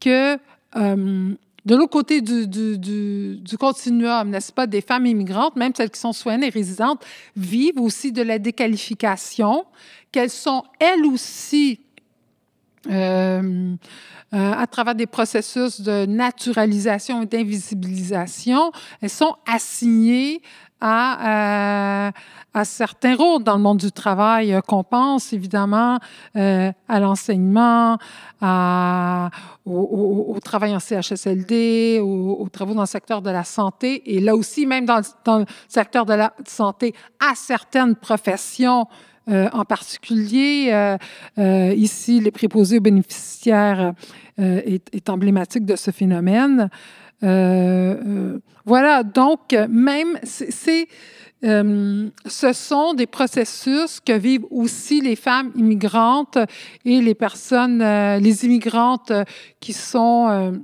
que 0.00 0.38
de 1.68 1.76
l'autre 1.76 1.90
côté 1.90 2.22
du, 2.22 2.46
du, 2.48 2.78
du, 2.78 3.58
continuum, 3.58 4.30
n'est-ce 4.30 4.52
pas, 4.52 4.66
des 4.66 4.80
femmes 4.80 5.04
immigrantes, 5.04 5.54
même 5.54 5.72
celles 5.76 5.90
qui 5.90 6.00
sont 6.00 6.14
soignées 6.14 6.46
et 6.46 6.50
résidentes, 6.50 7.04
vivent 7.36 7.78
aussi 7.78 8.10
de 8.10 8.22
la 8.22 8.38
déqualification, 8.38 9.66
qu'elles 10.10 10.30
sont 10.30 10.64
elles 10.80 11.04
aussi, 11.04 11.80
euh, 12.86 13.74
euh, 14.34 14.52
à 14.52 14.66
travers 14.66 14.94
des 14.94 15.06
processus 15.06 15.80
de 15.80 16.04
naturalisation 16.04 17.22
et 17.22 17.26
d'invisibilisation, 17.26 18.72
elles 19.00 19.08
sont 19.08 19.36
assignées 19.46 20.42
à, 20.82 22.08
euh, 22.08 22.10
à 22.52 22.64
certains 22.66 23.16
rôles 23.16 23.42
dans 23.42 23.56
le 23.56 23.62
monde 23.62 23.78
du 23.78 23.90
travail 23.90 24.52
euh, 24.52 24.60
qu'on 24.60 24.84
pense 24.84 25.32
évidemment 25.32 25.98
à 26.34 27.00
l'enseignement, 27.00 27.96
au, 29.64 30.38
travail 30.44 30.76
en 30.76 30.78
CHSLD, 30.78 31.98
aux, 32.00 32.48
travaux 32.52 32.74
dans 32.74 32.82
le 32.82 32.86
secteur 32.86 33.22
de 33.22 33.30
la 33.30 33.44
santé 33.44 34.14
et 34.14 34.20
là 34.20 34.36
aussi, 34.36 34.66
même 34.66 34.84
dans 34.84 35.38
le 35.38 35.46
secteur 35.68 36.04
de 36.04 36.12
la 36.12 36.34
santé, 36.46 36.94
à 37.18 37.34
certaines 37.34 37.96
professions 37.96 38.86
euh, 39.28 39.48
en 39.52 39.64
particulier, 39.64 40.70
euh, 40.72 40.96
euh, 41.38 41.74
ici, 41.76 42.20
les 42.20 42.30
préposés 42.30 42.78
aux 42.78 42.82
bénéficiaires 42.82 43.92
est, 44.38 44.94
est, 44.94 45.10
emblématique 45.10 45.66
de 45.66 45.74
ce 45.74 45.90
phénomène. 45.90 46.70
voilà, 47.20 49.02
donc, 49.02 49.52
même, 49.68 50.18
c'est 50.22 50.86
ce 51.42 52.52
sont 52.52 52.94
des 52.94 53.06
processus 53.06 54.00
que 54.00 54.12
vivent 54.12 54.46
aussi 54.50 55.00
les 55.00 55.16
femmes 55.16 55.52
immigrantes 55.56 56.38
et 56.84 57.00
les 57.00 57.14
personnes, 57.14 57.82
les 58.18 58.44
immigrantes 58.44 59.12
qui 59.60 59.72
sont, 59.72 60.60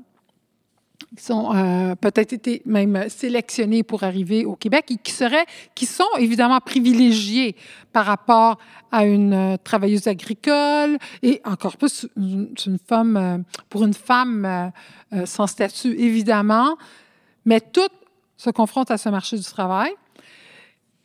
qui 1.16 1.23
sont 1.23 1.97
peut-être 2.00 2.33
été 2.33 2.62
même 2.66 3.09
sélectionnées 3.09 3.83
pour 3.83 4.02
arriver 4.02 4.44
au 4.44 4.56
Québec 4.56 4.87
et 4.90 4.97
qui 4.97 5.12
seraient, 5.12 5.47
qui 5.75 5.87
sont 5.87 6.04
évidemment 6.18 6.61
privilégiées 6.61 7.56
par 7.92 8.06
rapport 8.06 8.59
à 8.90 9.04
une 9.04 9.56
travailleuse 9.62 10.09
agricole 10.09 10.99
et 11.23 11.40
encore 11.44 11.76
plus 11.76 12.06
une, 12.16 12.78
femme, 12.87 13.44
pour 13.68 13.85
une 13.85 13.94
femme 13.94 14.73
sans 15.25 15.47
statut 15.47 15.94
évidemment, 15.99 16.76
mais 17.44 17.61
toutes 17.61 17.92
se 18.37 18.50
confrontent 18.50 18.90
à 18.90 18.99
ce 18.99 19.09
marché 19.09 19.37
du 19.37 19.44
travail. 19.44 19.92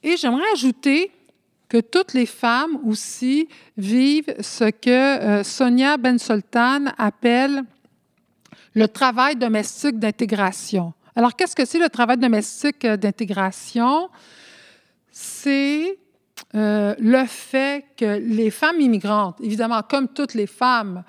Et 0.03 0.17
j'aimerais 0.17 0.51
ajouter 0.53 1.11
que 1.67 1.79
toutes 1.79 2.13
les 2.13 2.25
femmes 2.25 2.79
aussi 2.85 3.47
vivent 3.77 4.33
ce 4.39 4.69
que 4.71 4.89
euh, 4.89 5.43
Sonia 5.43 5.97
Ben 5.97 6.17
Sultan 6.17 6.85
appelle 6.97 7.63
le 8.73 8.87
travail 8.87 9.35
domestique 9.35 9.99
d'intégration. 9.99 10.93
Alors, 11.15 11.35
qu'est-ce 11.35 11.55
que 11.55 11.65
c'est 11.65 11.79
le 11.79 11.89
travail 11.89 12.17
domestique 12.17 12.85
euh, 12.85 12.97
d'intégration? 12.97 14.09
C'est 15.11 15.97
euh, 16.55 16.95
le 16.99 17.25
fait 17.25 17.85
que 17.97 18.19
les 18.19 18.51
femmes 18.51 18.79
immigrantes, 18.79 19.37
évidemment, 19.41 19.81
comme 19.81 20.07
toutes 20.07 20.33
les 20.33 20.47
femmes, 20.47 21.03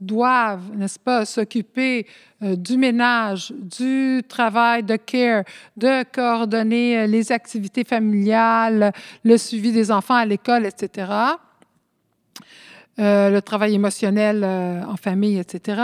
doivent, 0.00 0.76
n'est-ce 0.76 0.98
pas, 0.98 1.24
s'occuper 1.24 2.06
euh, 2.42 2.56
du 2.56 2.76
ménage, 2.76 3.52
du 3.56 4.22
travail 4.28 4.82
de 4.82 4.96
care, 4.96 5.44
de 5.76 6.04
coordonner 6.12 6.98
euh, 6.98 7.06
les 7.06 7.32
activités 7.32 7.84
familiales, 7.84 8.92
le 9.24 9.38
suivi 9.38 9.72
des 9.72 9.90
enfants 9.90 10.14
à 10.14 10.24
l'école, 10.24 10.66
etc. 10.66 11.10
Euh, 12.98 13.30
le 13.30 13.42
travail 13.42 13.74
émotionnel 13.74 14.44
en 14.44 14.96
famille, 14.96 15.38
etc. 15.38 15.82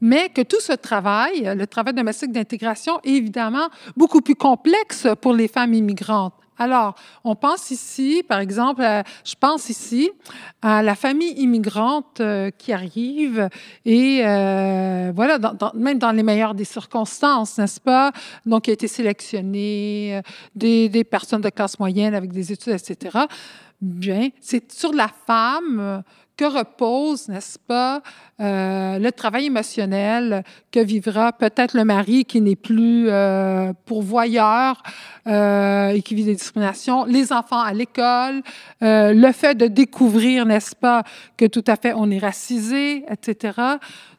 Mais 0.00 0.30
que 0.30 0.42
tout 0.42 0.60
ce 0.60 0.72
travail, 0.72 1.52
le 1.54 1.66
travail 1.66 1.94
domestique 1.94 2.32
d'intégration, 2.32 3.00
est 3.04 3.10
évidemment 3.10 3.68
beaucoup 3.96 4.20
plus 4.20 4.34
complexe 4.34 5.06
pour 5.20 5.34
les 5.34 5.46
femmes 5.46 5.74
immigrantes. 5.74 6.34
Alors, 6.58 6.94
on 7.24 7.34
pense 7.34 7.70
ici, 7.70 8.22
par 8.28 8.38
exemple, 8.38 8.82
je 9.24 9.34
pense 9.38 9.68
ici 9.68 10.10
à 10.60 10.82
la 10.82 10.94
famille 10.94 11.32
immigrante 11.32 12.20
euh, 12.20 12.50
qui 12.50 12.72
arrive 12.72 13.48
et 13.84 14.20
euh, 14.24 15.12
voilà, 15.14 15.38
même 15.74 15.98
dans 15.98 16.12
les 16.12 16.22
meilleures 16.22 16.54
des 16.54 16.64
circonstances, 16.64 17.58
n'est-ce 17.58 17.80
pas? 17.80 18.12
Donc, 18.46 18.64
qui 18.64 18.70
a 18.70 18.74
été 18.74 18.86
sélectionnée, 18.86 20.18
euh, 20.18 20.22
des, 20.54 20.88
des, 20.88 21.04
personnes 21.04 21.40
de 21.40 21.48
classe 21.48 21.78
moyenne 21.80 22.14
avec 22.14 22.30
des 22.32 22.52
études, 22.52 22.74
etc. 22.74 23.18
Bien, 23.80 24.28
c'est 24.40 24.70
sur 24.70 24.92
la 24.92 25.08
femme 25.26 26.04
que 26.42 26.58
repose, 26.58 27.28
n'est-ce 27.28 27.56
pas, 27.56 28.02
euh, 28.40 28.98
le 28.98 29.12
travail 29.12 29.46
émotionnel 29.46 30.42
que 30.72 30.80
vivra 30.80 31.32
peut-être 31.32 31.74
le 31.74 31.84
mari 31.84 32.24
qui 32.24 32.40
n'est 32.40 32.56
plus 32.56 33.08
euh, 33.08 33.72
pourvoyeur 33.86 34.82
euh, 35.28 35.90
et 35.90 36.02
qui 36.02 36.16
vit 36.16 36.24
des 36.24 36.34
discriminations, 36.34 37.04
les 37.04 37.32
enfants 37.32 37.60
à 37.60 37.72
l'école, 37.72 38.42
le 38.80 39.32
fait 39.32 39.54
de 39.54 39.68
découvrir, 39.68 40.44
n'est-ce 40.44 40.74
pas, 40.74 41.04
que 41.36 41.44
tout 41.44 41.64
à 41.68 41.76
fait 41.76 41.92
on 41.94 42.10
est 42.10 42.18
racisé, 42.18 43.04
etc. 43.08 43.52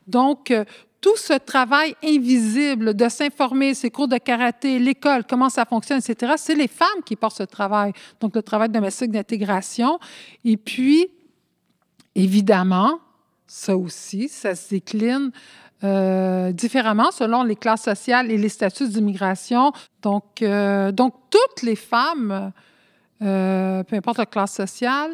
Donc, 0.08 0.54
tout 1.02 1.18
ce 1.18 1.34
travail 1.34 1.94
invisible 2.02 2.94
de 2.94 3.10
s'informer, 3.10 3.74
ces 3.74 3.92
cours 3.92 4.08
de 4.08 4.18
karaté, 4.18 4.80
l'école, 4.80 5.26
comment 5.28 5.50
ça 5.50 5.66
fonctionne, 5.66 6.00
etc., 6.00 6.36
c'est 6.38 6.56
les 6.56 6.70
femmes 6.70 7.04
qui 7.06 7.18
portent 7.18 7.36
ce 7.36 7.44
travail. 7.44 7.92
Donc, 8.22 8.34
le 8.34 8.42
travail 8.42 8.70
domestique 8.70 9.12
d'intégration. 9.12 10.00
Et 10.46 10.56
puis, 10.56 11.10
Évidemment, 12.16 13.00
ça 13.48 13.76
aussi, 13.76 14.30
ça 14.30 14.56
se 14.56 14.70
décline 14.70 15.32
euh, 15.84 16.54
différemment 16.54 17.12
selon 17.12 17.44
les 17.44 17.58
classes 17.58 17.84
sociales 17.84 18.32
et 18.32 18.38
les 18.38 18.50
statuts 18.50 18.88
d'immigration. 18.88 19.74
Donc, 20.02 20.42
euh, 20.42 20.94
donc, 20.94 21.14
toutes 21.30 21.64
les 21.64 21.76
femmes, 21.76 22.54
euh, 23.22 23.84
peu 23.84 23.98
importe 23.98 24.18
la 24.18 24.26
classe 24.26 24.54
sociale, 24.54 25.12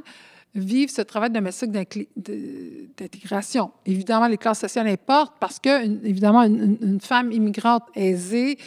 vivent 0.53 0.91
ce 0.91 1.01
travail 1.01 1.31
domestique 1.31 1.71
d'intégration. 1.71 3.71
Évidemment, 3.85 4.27
les 4.27 4.37
classes 4.37 4.59
sociales 4.59 4.87
importent 4.87 5.37
parce 5.39 5.59
que, 5.59 5.85
évidemment, 6.05 6.43
une, 6.43 6.99
femme 7.01 7.31
immigrante 7.31 7.83
aisée 7.95 8.57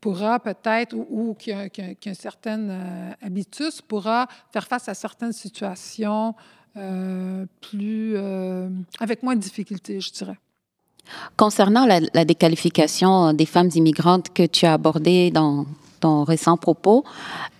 pourra 0.00 0.40
peut-être, 0.40 0.94
ou, 0.94 1.34
qui, 1.34 1.52
a, 1.52 1.68
qui, 1.68 1.82
a, 1.82 1.94
qui, 1.94 2.08
a, 2.08 2.12
une 2.12 2.16
certaine 2.16 3.14
habitus, 3.22 3.80
pourra 3.80 4.26
faire 4.52 4.66
face 4.66 4.88
à 4.88 4.94
certaines 4.94 5.32
situations 5.32 6.34
plus, 6.74 8.14
euh, 8.16 8.68
avec 8.98 9.22
moins 9.22 9.36
de 9.36 9.40
difficultés, 9.40 10.00
je 10.00 10.12
dirais. 10.12 10.38
Concernant 11.36 11.86
la, 11.86 12.24
déqualification 12.24 13.32
des 13.34 13.46
femmes 13.46 13.70
immigrantes 13.74 14.32
que 14.32 14.46
tu 14.46 14.64
as 14.64 14.72
abordée 14.72 15.30
dans 15.30 15.66
ton 16.00 16.24
récent 16.24 16.56
propos. 16.56 17.04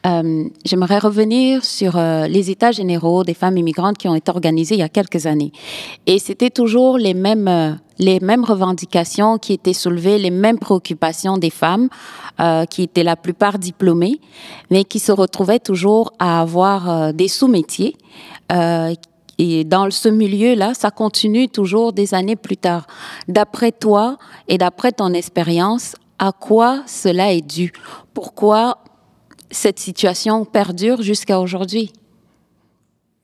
Euh, 0.07 0.45
j'aimerais 0.65 0.99
revenir 0.99 1.65
sur 1.65 1.97
euh, 1.97 2.27
les 2.27 2.51
états 2.51 2.73
généraux 2.73 3.25
des 3.25 3.33
femmes 3.33 3.57
immigrantes 3.57 3.97
qui 3.97 4.07
ont 4.07 4.15
été 4.15 4.31
organisés 4.31 4.75
il 4.75 4.81
y 4.81 4.83
a 4.83 4.89
quelques 4.89 5.27
années. 5.27 5.53
Et 6.07 6.19
c'était 6.19 6.51
toujours 6.51 6.99
les 6.99 7.15
mêmes, 7.15 7.49
euh, 7.49 7.73
les 7.99 8.21
mêmes 8.21 8.45
revendications 8.45 9.39
qui 9.39 9.55
étaient 9.55 9.73
soulevées, 9.73 10.19
les 10.19 10.31
mêmes 10.31 10.59
préoccupations 10.59 11.39
des 11.39 11.51
femmes, 11.51 11.89
qui 12.69 12.83
étaient 12.83 13.05
la 13.05 13.15
plupart 13.15 13.61
diplômées, 13.61 14.21
mais 14.69 14.83
qui 14.83 14.99
se 14.99 15.13
retrouvaient 15.13 15.61
toujours 15.61 16.13
à 16.19 16.41
avoir 16.41 17.15
des 17.15 17.29
sous-métiers. 17.29 17.97
et 19.39 19.65
dans 19.65 19.89
ce 19.93 20.09
milieu-là, 20.09 20.75
ça 20.75 20.91
continue 20.91 21.49
toujours 21.49 21.93
des 21.93 22.13
années 22.13 22.35
plus 22.35 22.57
tard. 22.57 22.89
D'après 23.29 23.71
toi 23.71 24.17
et 24.49 24.59
d'après 24.59 24.91
ton 24.91 25.13
expérience, 25.13 25.95
à 26.19 26.33
quoi 26.33 26.83
cela 26.87 27.33
est 27.33 27.43
dû 27.43 27.73
Pourquoi 28.13 28.79
cette 29.51 29.79
situation 29.79 30.45
perdure 30.45 31.03
jusqu'à 31.03 31.41
aujourd'hui? 31.41 31.93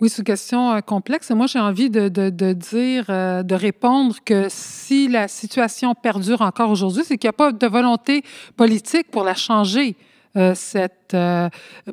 Oui, 0.01 0.09
c'est 0.09 0.19
une 0.19 0.25
question 0.25 0.73
euh, 0.73 0.81
complexe. 0.81 1.31
Moi, 1.31 1.47
j'ai 1.47 1.59
envie 1.59 1.91
de, 1.91 2.09
dire, 2.53 3.05
euh, 3.11 3.43
de 3.43 3.55
répondre 3.55 4.17
que 4.25 4.47
si 4.49 5.09
la 5.09 5.29
situation 5.29 5.95
perdure 5.95 6.41
encore 6.41 6.71
aujourd'hui, 6.71 7.03
c'est 7.05 7.19
qu'il 7.19 7.29
n'y 7.29 7.35
a 7.35 7.35
pas 7.35 7.53
de 7.53 7.67
volonté 7.67 8.23
politique 8.57 9.11
pour 9.11 9.25
la 9.25 9.35
changer. 9.35 9.97
Euh, 10.37 10.55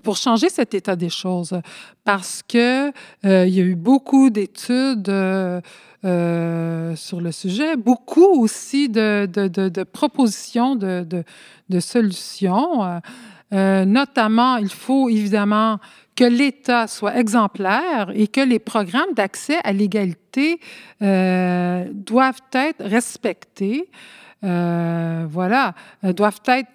pour 0.04 0.16
changer 0.16 0.50
cet 0.50 0.75
état 0.75 0.96
des 0.96 1.10
choses. 1.10 1.60
Parce 2.04 2.44
que 2.48 2.92
il 3.24 3.50
y 3.50 3.60
a 3.60 3.63
eu 3.63 3.75
beaucoup 3.75 4.30
d'études 4.30 5.12
sur 6.96 7.22
le 7.22 7.32
sujet, 7.32 7.76
beaucoup 7.76 8.42
aussi 8.42 8.90
de, 8.90 9.26
de 9.26 9.84
propositions 9.84 10.76
de, 10.76 11.24
solutions. 11.80 13.02
Euh, 13.54 13.86
notamment, 13.86 14.58
il 14.58 14.70
faut 14.70 15.10
évidemment 15.10 15.80
que 16.16 16.26
l'État 16.26 16.88
soit 16.88 17.18
exemplaire 17.18 18.12
et 18.14 18.28
que 18.28 18.42
les 18.42 18.60
programmes 18.60 19.14
d'accès 19.16 19.58
à 19.64 19.72
l'égalité 19.72 20.60
euh, 21.02 21.86
doivent 21.94 22.42
être 22.52 22.84
respectés. 22.84 23.90
Euh, 24.44 25.26
voilà, 25.30 25.74
doivent 26.04 26.42
être 26.48 26.70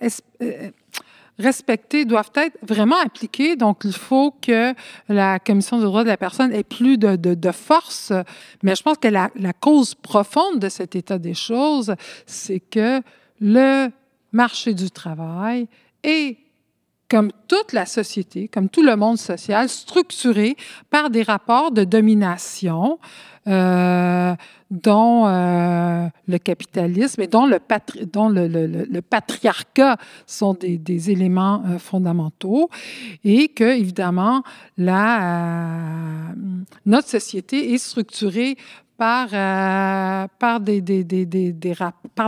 respectés, 1.39 2.05
doivent 2.05 2.31
être 2.35 2.59
vraiment 2.62 2.97
appliqués. 2.97 3.57
Donc, 3.57 3.83
il 3.85 3.93
faut 3.93 4.35
que 4.41 4.75
la 5.09 5.39
Commission 5.39 5.79
des 5.79 5.85
droits 5.85 6.05
de 6.05 6.09
la 6.09 6.17
personne 6.17 6.53
ait 6.53 6.65
plus 6.65 6.99
de, 6.99 7.17
de, 7.17 7.53
force. 7.53 8.12
Mais 8.62 8.75
je 8.75 8.83
pense 8.83 8.99
que 8.99 9.09
la, 9.09 9.31
la 9.37 9.53
cause 9.53 9.95
profonde 9.95 10.59
de 10.59 10.69
cet 10.69 10.97
état 10.97 11.19
des 11.19 11.35
choses, 11.35 11.95
c'est 12.27 12.61
que 12.61 13.03
le 13.41 13.89
marché 14.33 14.75
du 14.75 14.91
travail 14.91 15.69
est 16.03 16.39
comme 17.12 17.31
toute 17.47 17.75
la 17.75 17.85
société, 17.85 18.49
comme 18.49 18.71
tout 18.71 18.83
le 18.83 18.97
monde 18.97 19.19
social, 19.19 19.69
structuré 19.69 20.57
par 20.88 21.11
des 21.11 21.23
rapports 21.23 21.71
de 21.71 21.85
domination 21.85 22.99
euh, 23.47 24.35
dont 24.71 25.26
euh, 25.26 26.09
le 26.26 26.38
capitalisme 26.38 27.21
et 27.21 27.26
dont 27.26 27.45
le, 27.45 27.59
patriarcat 29.00 29.99
sont 30.26 30.54
des, 30.54 31.11
éléments 31.11 31.62
euh, 31.66 31.78
fondamentaux 31.78 32.71
et 33.25 33.49
que, 33.49 33.78
évidemment, 33.78 34.42
la, 34.78 36.33
notre 36.87 37.09
société 37.09 37.75
est 37.75 37.78
structurée 37.78 38.57
par, 38.97 39.28
par 40.38 40.61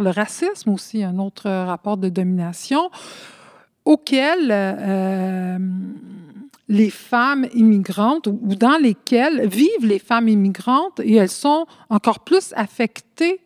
le 0.02 0.10
racisme 0.10 0.68
aussi, 0.68 1.02
un 1.02 1.18
autre 1.18 1.48
rapport 1.48 1.96
de 1.96 2.10
domination 2.10 2.90
auxquelles 3.84 4.50
euh, 4.50 5.58
les 6.68 6.90
femmes 6.90 7.46
immigrantes 7.54 8.26
ou 8.26 8.54
dans 8.54 8.78
lesquelles 8.78 9.46
vivent 9.46 9.86
les 9.86 9.98
femmes 9.98 10.28
immigrantes 10.28 11.00
et 11.00 11.14
elles 11.14 11.28
sont 11.28 11.66
encore 11.90 12.20
plus 12.20 12.52
affectées 12.56 13.40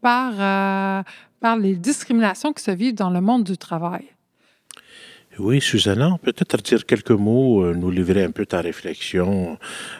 par, 0.00 0.32
euh, 0.38 1.02
par 1.40 1.56
les 1.56 1.76
discriminations 1.76 2.52
qui 2.52 2.62
se 2.62 2.70
vivent 2.70 2.94
dans 2.94 3.10
le 3.10 3.20
monde 3.20 3.44
du 3.44 3.58
travail. 3.58 4.13
Oui, 5.40 5.60
Susanna, 5.60 6.16
peut-être 6.22 6.58
dire 6.62 6.86
quelques 6.86 7.10
mots, 7.10 7.64
euh, 7.64 7.74
nous 7.74 7.90
livrer 7.90 8.22
un 8.22 8.30
peu 8.30 8.46
ta 8.46 8.60
réflexion, 8.60 9.58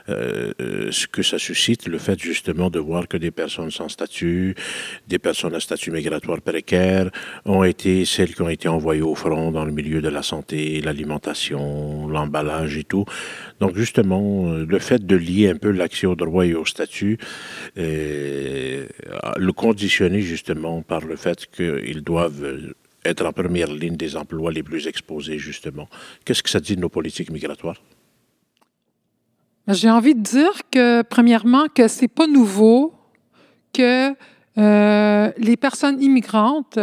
euh, 0.08 0.52
euh, 0.60 0.92
ce 0.92 1.08
que 1.08 1.24
ça 1.24 1.40
suscite, 1.40 1.88
le 1.88 1.98
fait 1.98 2.16
justement 2.20 2.70
de 2.70 2.78
voir 2.78 3.08
que 3.08 3.16
des 3.16 3.32
personnes 3.32 3.72
sans 3.72 3.88
statut, 3.88 4.54
des 5.08 5.18
personnes 5.18 5.56
à 5.56 5.58
statut 5.58 5.90
migratoire 5.90 6.40
précaire, 6.40 7.10
ont 7.46 7.64
été 7.64 8.04
celles 8.04 8.32
qui 8.32 8.42
ont 8.42 8.48
été 8.48 8.68
envoyées 8.68 9.02
au 9.02 9.16
front 9.16 9.50
dans 9.50 9.64
le 9.64 9.72
milieu 9.72 10.00
de 10.00 10.08
la 10.08 10.22
santé, 10.22 10.80
l'alimentation, 10.80 12.06
l'emballage 12.06 12.76
et 12.76 12.84
tout. 12.84 13.04
Donc 13.58 13.76
justement, 13.76 14.52
le 14.52 14.78
fait 14.78 15.04
de 15.04 15.16
lier 15.16 15.48
un 15.50 15.56
peu 15.56 15.72
l'accès 15.72 16.06
au 16.06 16.14
droit 16.14 16.46
et 16.46 16.54
au 16.54 16.64
statut, 16.64 17.18
le 17.76 18.86
conditionner 19.50 20.20
justement 20.20 20.82
par 20.82 21.00
le 21.00 21.16
fait 21.16 21.46
qu'ils 21.46 22.02
doivent 22.02 22.72
être 23.04 23.24
en 23.24 23.32
première 23.32 23.72
ligne 23.72 23.96
des 23.96 24.16
emplois 24.16 24.52
les 24.52 24.62
plus 24.62 24.86
exposés, 24.86 25.38
justement. 25.38 25.88
Qu'est-ce 26.24 26.42
que 26.42 26.50
ça 26.50 26.60
dit 26.60 26.76
de 26.76 26.80
nos 26.80 26.88
politiques 26.88 27.30
migratoires? 27.30 27.80
Ben, 29.66 29.74
j'ai 29.74 29.90
envie 29.90 30.14
de 30.14 30.20
dire 30.20 30.62
que, 30.70 31.02
premièrement, 31.02 31.66
que 31.68 31.88
c'est 31.88 32.08
pas 32.08 32.26
nouveau 32.26 32.94
que 33.72 34.14
euh, 34.56 35.32
les 35.36 35.56
personnes 35.56 36.00
immigrantes 36.02 36.78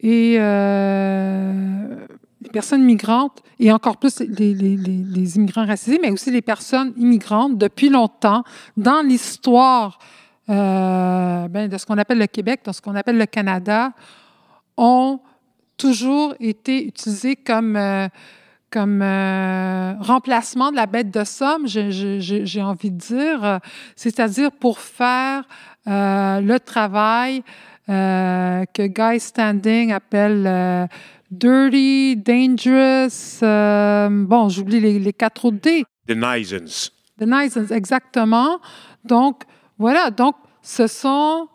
et 0.00 0.36
euh, 0.38 2.06
les 2.42 2.50
personnes 2.50 2.84
migrantes, 2.84 3.42
et 3.58 3.72
encore 3.72 3.96
plus 3.96 4.20
les, 4.20 5.36
immigrants 5.36 5.64
racisés, 5.64 5.98
mais 6.02 6.10
aussi 6.10 6.30
les 6.30 6.42
personnes 6.42 6.92
immigrantes, 6.98 7.56
depuis 7.56 7.88
longtemps, 7.88 8.44
dans 8.76 9.00
l'histoire 9.00 9.98
euh, 10.50 11.48
ben, 11.48 11.68
de 11.68 11.78
ce 11.78 11.86
qu'on 11.86 11.96
appelle 11.96 12.18
le 12.18 12.26
Québec, 12.26 12.60
de 12.66 12.72
ce 12.72 12.82
qu'on 12.82 12.94
appelle 12.96 13.16
le 13.16 13.26
Canada, 13.26 13.92
ont 14.76 15.20
toujours 15.76 16.34
été 16.40 16.86
utilisés 16.86 17.36
comme, 17.36 17.76
euh, 17.76 18.08
comme 18.70 19.02
euh, 19.02 19.94
remplacement 20.00 20.70
de 20.70 20.76
la 20.76 20.86
bête 20.86 21.10
de 21.10 21.24
somme, 21.24 21.66
j'ai 21.66 22.62
envie 22.62 22.90
de 22.90 22.96
dire, 22.96 23.60
c'est-à-dire 23.96 24.50
pour 24.52 24.78
faire 24.78 25.44
euh, 25.86 26.40
le 26.40 26.58
travail 26.58 27.42
que 27.86 28.86
Guy 28.86 29.20
Standing 29.20 29.92
appelle 29.92 30.88
dirty, 31.30 32.16
dangerous, 32.16 33.40
bon, 34.26 34.48
j'oublie 34.48 34.80
les, 34.80 34.98
les, 34.98 35.12
quatre 35.12 35.44
autres 35.44 35.58
D. 35.60 35.84
The 36.08 36.12
Nisons. 36.12 36.90
The 37.20 37.72
exactement. 37.72 38.58
Donc, 39.04 39.42
voilà, 39.78 40.10
donc 40.10 40.34
ce 40.62 40.86
sont 40.86 41.46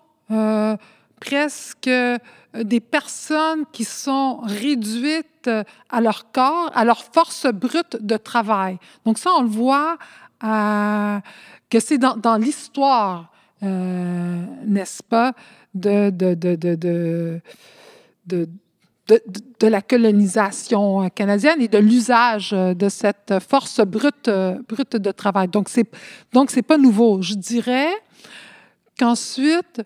presque 1.19 1.87
euh, 1.87 2.17
des 2.55 2.79
personnes 2.79 3.65
qui 3.71 3.83
sont 3.83 4.39
réduites 4.43 5.47
euh, 5.47 5.63
à 5.89 6.01
leur 6.01 6.31
corps, 6.31 6.71
à 6.73 6.83
leur 6.85 7.03
force 7.03 7.45
brute 7.47 7.97
de 7.99 8.17
travail. 8.17 8.77
Donc 9.05 9.19
ça, 9.19 9.31
on 9.37 9.43
le 9.43 9.49
voit 9.49 9.97
euh, 10.43 11.19
que 11.69 11.79
c'est 11.79 11.97
dans, 11.97 12.37
l'histoire, 12.37 13.31
n'est-ce 13.61 15.03
pas, 15.03 15.33
de, 15.75 16.11
la 19.61 19.81
colonisation 19.81 21.09
canadienne 21.09 21.61
et 21.61 21.67
de 21.67 21.77
l'usage 21.77 22.51
de 22.51 22.89
cette 22.89 23.35
force 23.47 23.81
brute, 23.81 24.31
brute 24.67 24.95
de 24.95 25.11
travail. 25.11 25.49
Donc, 25.49 25.69
ce 25.69 25.81
n'est 25.81 25.89
donc 26.33 26.59
pas 26.63 26.77
nouveau. 26.79 27.21
Je 27.21 27.35
dirais 27.35 27.89
qu'ensuite, 28.97 29.83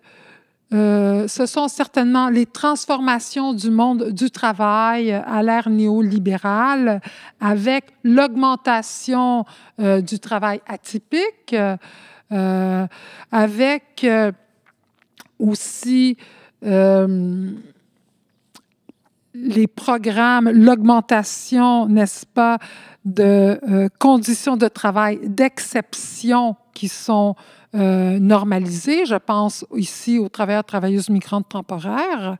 euh, 0.73 1.28
ce 1.28 1.45
sont 1.45 1.67
certainement 1.67 2.30
les 2.30 2.47
transformations 2.47 3.54
du 3.54 3.69
monde 3.69 4.10
du 4.12 4.32
travail 4.32 5.12
à 5.12 5.43
l'ère 5.43 5.69
néolibérale 5.69 6.99
avec 7.39 7.93
l'augmentation 8.04 9.45
euh, 9.80 10.02
du 10.02 10.17
travail 10.19 10.62
atypique, 10.67 11.56
euh, 12.32 12.88
avec 13.32 14.08
aussi 15.38 16.17
les 19.36 19.67
programmes, 19.67 20.49
l'augmentation, 20.49 21.88
n'est-ce 21.88 22.26
pas, 22.26 22.58
de 23.04 23.89
conditions 23.99 24.56
de 24.56 24.69
travail 24.69 25.19
d'exception 25.23 26.56
qui 26.73 26.88
sont 26.88 27.36
euh, 27.75 28.19
normalisé. 28.19 29.05
Je 29.05 29.15
pense 29.15 29.65
ici 29.75 30.19
aux 30.19 30.29
travailleurs, 30.29 30.63
travailleuses 30.63 31.09
migrantes 31.09 31.49
temporaires. 31.49 32.38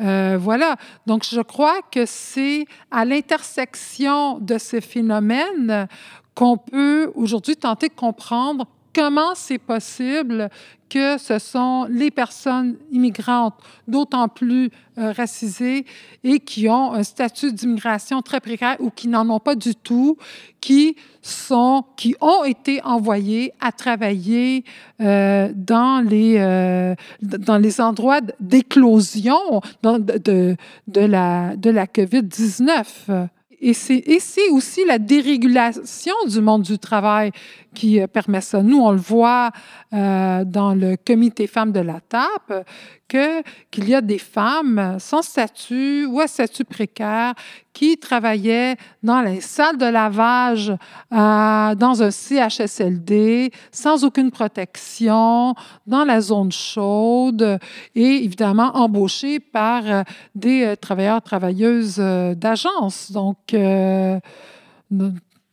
Euh, 0.00 0.36
voilà. 0.40 0.76
Donc, 1.06 1.24
je 1.24 1.40
crois 1.40 1.80
que 1.90 2.04
c'est 2.04 2.66
à 2.90 3.04
l'intersection 3.04 4.38
de 4.38 4.58
ces 4.58 4.80
phénomènes 4.80 5.88
qu'on 6.34 6.58
peut 6.58 7.10
aujourd'hui 7.14 7.56
tenter 7.56 7.88
de 7.88 7.94
comprendre 7.94 8.66
comment 8.96 9.34
c'est 9.34 9.58
possible 9.58 10.48
que 10.88 11.18
ce 11.18 11.38
sont 11.38 11.86
les 11.90 12.10
personnes 12.10 12.76
immigrantes, 12.90 13.54
d'autant 13.86 14.28
plus 14.28 14.70
euh, 14.96 15.12
racisées 15.12 15.84
et 16.24 16.40
qui 16.40 16.66
ont 16.70 16.94
un 16.94 17.02
statut 17.02 17.52
d'immigration 17.52 18.22
très 18.22 18.40
précaire 18.40 18.76
ou 18.78 18.88
qui 18.88 19.08
n'en 19.08 19.28
ont 19.28 19.40
pas 19.40 19.54
du 19.54 19.74
tout, 19.74 20.16
qui 20.62 20.96
sont, 21.20 21.84
qui 21.98 22.14
ont 22.22 22.44
été 22.44 22.82
envoyés 22.84 23.52
à 23.60 23.70
travailler 23.70 24.64
euh, 25.02 25.52
dans 25.54 26.02
les 26.02 26.36
euh, 26.38 26.94
dans 27.20 27.58
les 27.58 27.80
endroits 27.82 28.20
d'éclosion 28.40 29.60
de 29.82 30.56
la 31.00 31.86
COVID 31.86 32.22
19 32.22 33.10
et 33.60 33.72
c'est 33.74 34.48
aussi 34.50 34.84
la 34.84 34.98
dérégulation 34.98 36.14
du 36.28 36.40
monde 36.40 36.62
du 36.62 36.78
travail 36.78 37.32
qui 37.74 38.00
euh, 38.00 38.06
permet 38.06 38.40
ça. 38.40 38.62
Nous, 38.62 38.78
on 38.78 38.92
le 38.92 38.98
voit 38.98 39.50
euh, 39.92 40.44
dans 40.44 40.74
le 40.74 40.96
comité 40.96 41.46
femmes 41.46 41.72
de 41.72 41.80
la 41.80 42.00
TAP, 42.00 42.66
qu'il 43.08 43.88
y 43.88 43.94
a 43.94 44.00
des 44.00 44.18
femmes 44.18 44.96
sans 44.98 45.22
statut 45.22 46.06
ou 46.06 46.20
à 46.20 46.26
statut 46.26 46.64
précaire 46.64 47.34
qui 47.72 47.98
travaillaient 47.98 48.76
dans 49.02 49.20
les 49.20 49.40
salles 49.40 49.76
de 49.76 49.86
lavage 49.86 50.70
euh, 50.70 51.74
dans 51.74 52.02
un 52.02 52.10
CHSLD 52.10 53.52
sans 53.70 54.04
aucune 54.04 54.30
protection, 54.30 55.54
dans 55.86 56.04
la 56.04 56.20
zone 56.20 56.52
chaude 56.52 57.58
et 57.94 58.24
évidemment 58.24 58.76
embauchées 58.76 59.40
par 59.40 59.82
des 60.34 60.74
travailleurs, 60.80 61.22
travailleuses 61.22 61.98
d'agence. 61.98 63.12
Donc, 63.12 63.54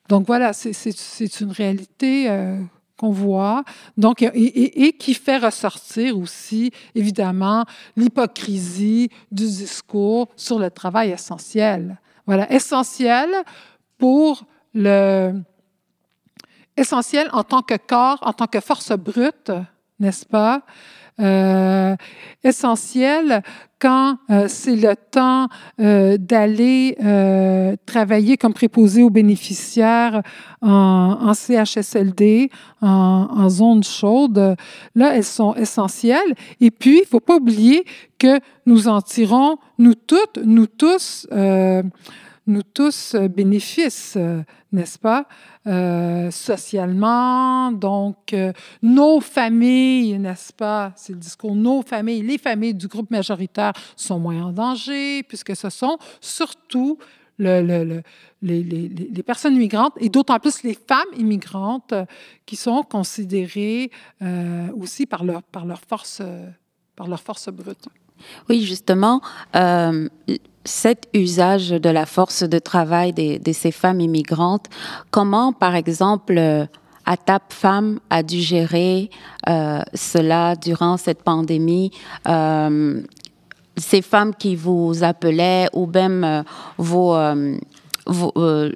donc 0.09 0.27
voilà, 0.27 0.53
c'est 0.53 1.39
une 1.39 1.51
réalité 1.51 2.29
euh, 2.29 2.59
qu'on 2.97 3.11
voit, 3.11 3.63
donc, 3.97 4.21
et, 4.21 4.93
qui 4.93 5.13
fait 5.13 5.37
ressortir 5.37 6.17
aussi, 6.17 6.71
évidemment, 6.95 7.65
l'hypocrisie 7.95 9.09
du 9.31 9.45
discours 9.45 10.29
sur 10.35 10.59
le 10.59 10.69
travail 10.69 11.11
essentiel. 11.11 11.99
Voilà, 12.25 12.51
essentiel 12.51 13.29
pour 13.97 14.45
le... 14.73 15.33
essentiel 16.77 17.29
en 17.33 17.43
tant 17.43 17.61
que 17.61 17.75
corps, 17.75 18.19
en 18.21 18.33
tant 18.33 18.47
que 18.47 18.59
force 18.59 18.91
brute, 18.91 19.51
n'est-ce 19.99 20.25
pas? 20.25 20.61
Euh, 21.19 21.95
quand 23.79 24.17
euh, 24.29 24.45
c'est 24.47 24.75
le 24.75 24.95
temps 24.95 25.47
euh, 25.79 26.17
d'aller 26.17 26.95
travailler 27.85 28.37
comme 28.37 28.53
préposé 28.53 29.03
aux 29.03 29.09
bénéficiaires 29.09 30.21
en, 30.61 31.33
CHSLD, 31.33 32.49
en, 32.81 33.49
zone 33.49 33.83
chaude. 33.83 34.55
Là, 34.95 35.15
elles 35.15 35.23
sont 35.23 35.53
essentielles. 35.55 36.35
Et 36.61 36.71
puis, 36.71 36.97
il 36.97 37.01
ne 37.01 37.07
faut 37.07 37.19
pas 37.19 37.35
oublier 37.35 37.85
que 38.17 38.39
nous 38.65 38.87
en 38.87 39.01
tirons, 39.01 39.57
nous 39.77 39.95
toutes, 39.95 40.39
nous 40.43 40.67
tous, 40.67 41.27
nous 42.45 42.63
tous 42.63 43.15
bénéfices, 43.15 44.17
n'est-ce 44.73 44.99
pas? 44.99 45.27
Euh, 45.65 46.29
socialement. 46.31 47.71
Donc, 47.71 48.33
euh, 48.33 48.51
nos 48.81 49.21
familles, 49.21 50.17
n'est-ce 50.19 50.51
pas? 50.51 50.91
C'est 50.97 51.13
le 51.13 51.19
discours, 51.19 51.55
nos 51.55 51.81
familles, 51.83 52.21
les 52.21 52.37
familles 52.37 52.73
du 52.73 52.87
groupe 52.87 53.09
majoritaire 53.11 53.71
sont 53.95 54.19
moins 54.19 54.43
en 54.43 54.51
danger, 54.51 55.23
puisque 55.23 55.55
ce 55.55 55.69
sont 55.69 55.97
surtout 56.19 56.97
le, 57.37 57.61
le, 57.61 58.03
les, 58.41 59.23
personnes 59.23 59.55
immigrantes 59.55 59.93
et 59.99 60.09
d'autant 60.09 60.39
plus 60.39 60.63
les 60.63 60.75
femmes 60.75 61.13
immigrantes 61.15 61.93
euh, 61.93 62.05
qui 62.45 62.55
sont 62.55 62.83
considérées 62.83 63.89
aussi 64.75 65.05
par 65.05 65.23
par 65.51 65.65
leur 65.65 65.79
force, 65.79 66.21
par 66.95 67.07
leur 67.07 67.21
force 67.21 67.47
brute. 67.49 67.87
Oui, 68.49 68.61
justement, 68.61 69.21
euh, 69.55 70.07
cet 70.65 71.09
usage 71.13 71.69
de 71.69 71.89
la 71.89 72.05
force 72.05 72.43
de 72.43 72.59
travail 72.59 73.13
de, 73.13 73.51
ces 73.51 73.71
femmes 73.71 73.99
immigrantes, 73.99 74.67
comment, 75.11 75.53
par 75.53 75.75
exemple, 75.75 76.37
euh, 76.37 76.65
ATAP 77.05 77.51
Femmes 77.51 77.99
a 78.09 78.23
dû 78.23 78.39
gérer 78.39 79.09
euh, 79.49 79.81
cela 79.93 80.55
durant 80.55 80.95
cette 80.97 81.21
pandémie 81.21 81.91
euh, 82.27 83.01
Ces 83.75 84.01
femmes 84.01 84.33
qui 84.33 84.55
vous 84.55 85.03
appelaient 85.03 85.67
ou 85.73 85.85
même 85.87 86.43
vos, 86.77 87.17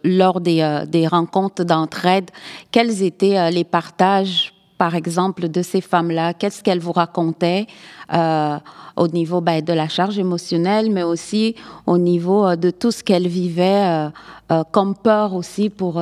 lors 0.03 0.41
des, 0.41 0.83
des 0.87 1.07
rencontres 1.07 1.63
d'entraide, 1.63 2.31
quels 2.71 3.01
étaient 3.03 3.49
les 3.51 3.63
partages 3.63 4.56
par 4.77 4.95
exemple, 4.95 5.49
de 5.49 5.61
ces 5.61 5.81
femmes-là? 5.81 6.33
Qu'est-ce 6.33 6.63
qu'elles 6.63 6.79
vous 6.79 6.91
racontaient 6.91 7.67
euh, 8.13 8.57
au 8.95 9.07
niveau 9.07 9.41
ben, 9.41 9.63
de 9.63 9.73
la 9.73 9.87
charge 9.87 10.19
émotionnelle, 10.19 10.91
mais 10.91 11.03
aussi 11.03 11.55
au 11.85 11.97
niveau 11.97 12.45
euh, 12.45 12.55
de 12.55 12.69
tout 12.69 12.91
ce 12.91 13.03
qu'elles 13.03 13.27
vivaient 13.27 14.09
euh, 14.51 14.63
comme 14.71 14.95
peur 14.95 15.33
aussi 15.33 15.69
pour, 15.69 16.01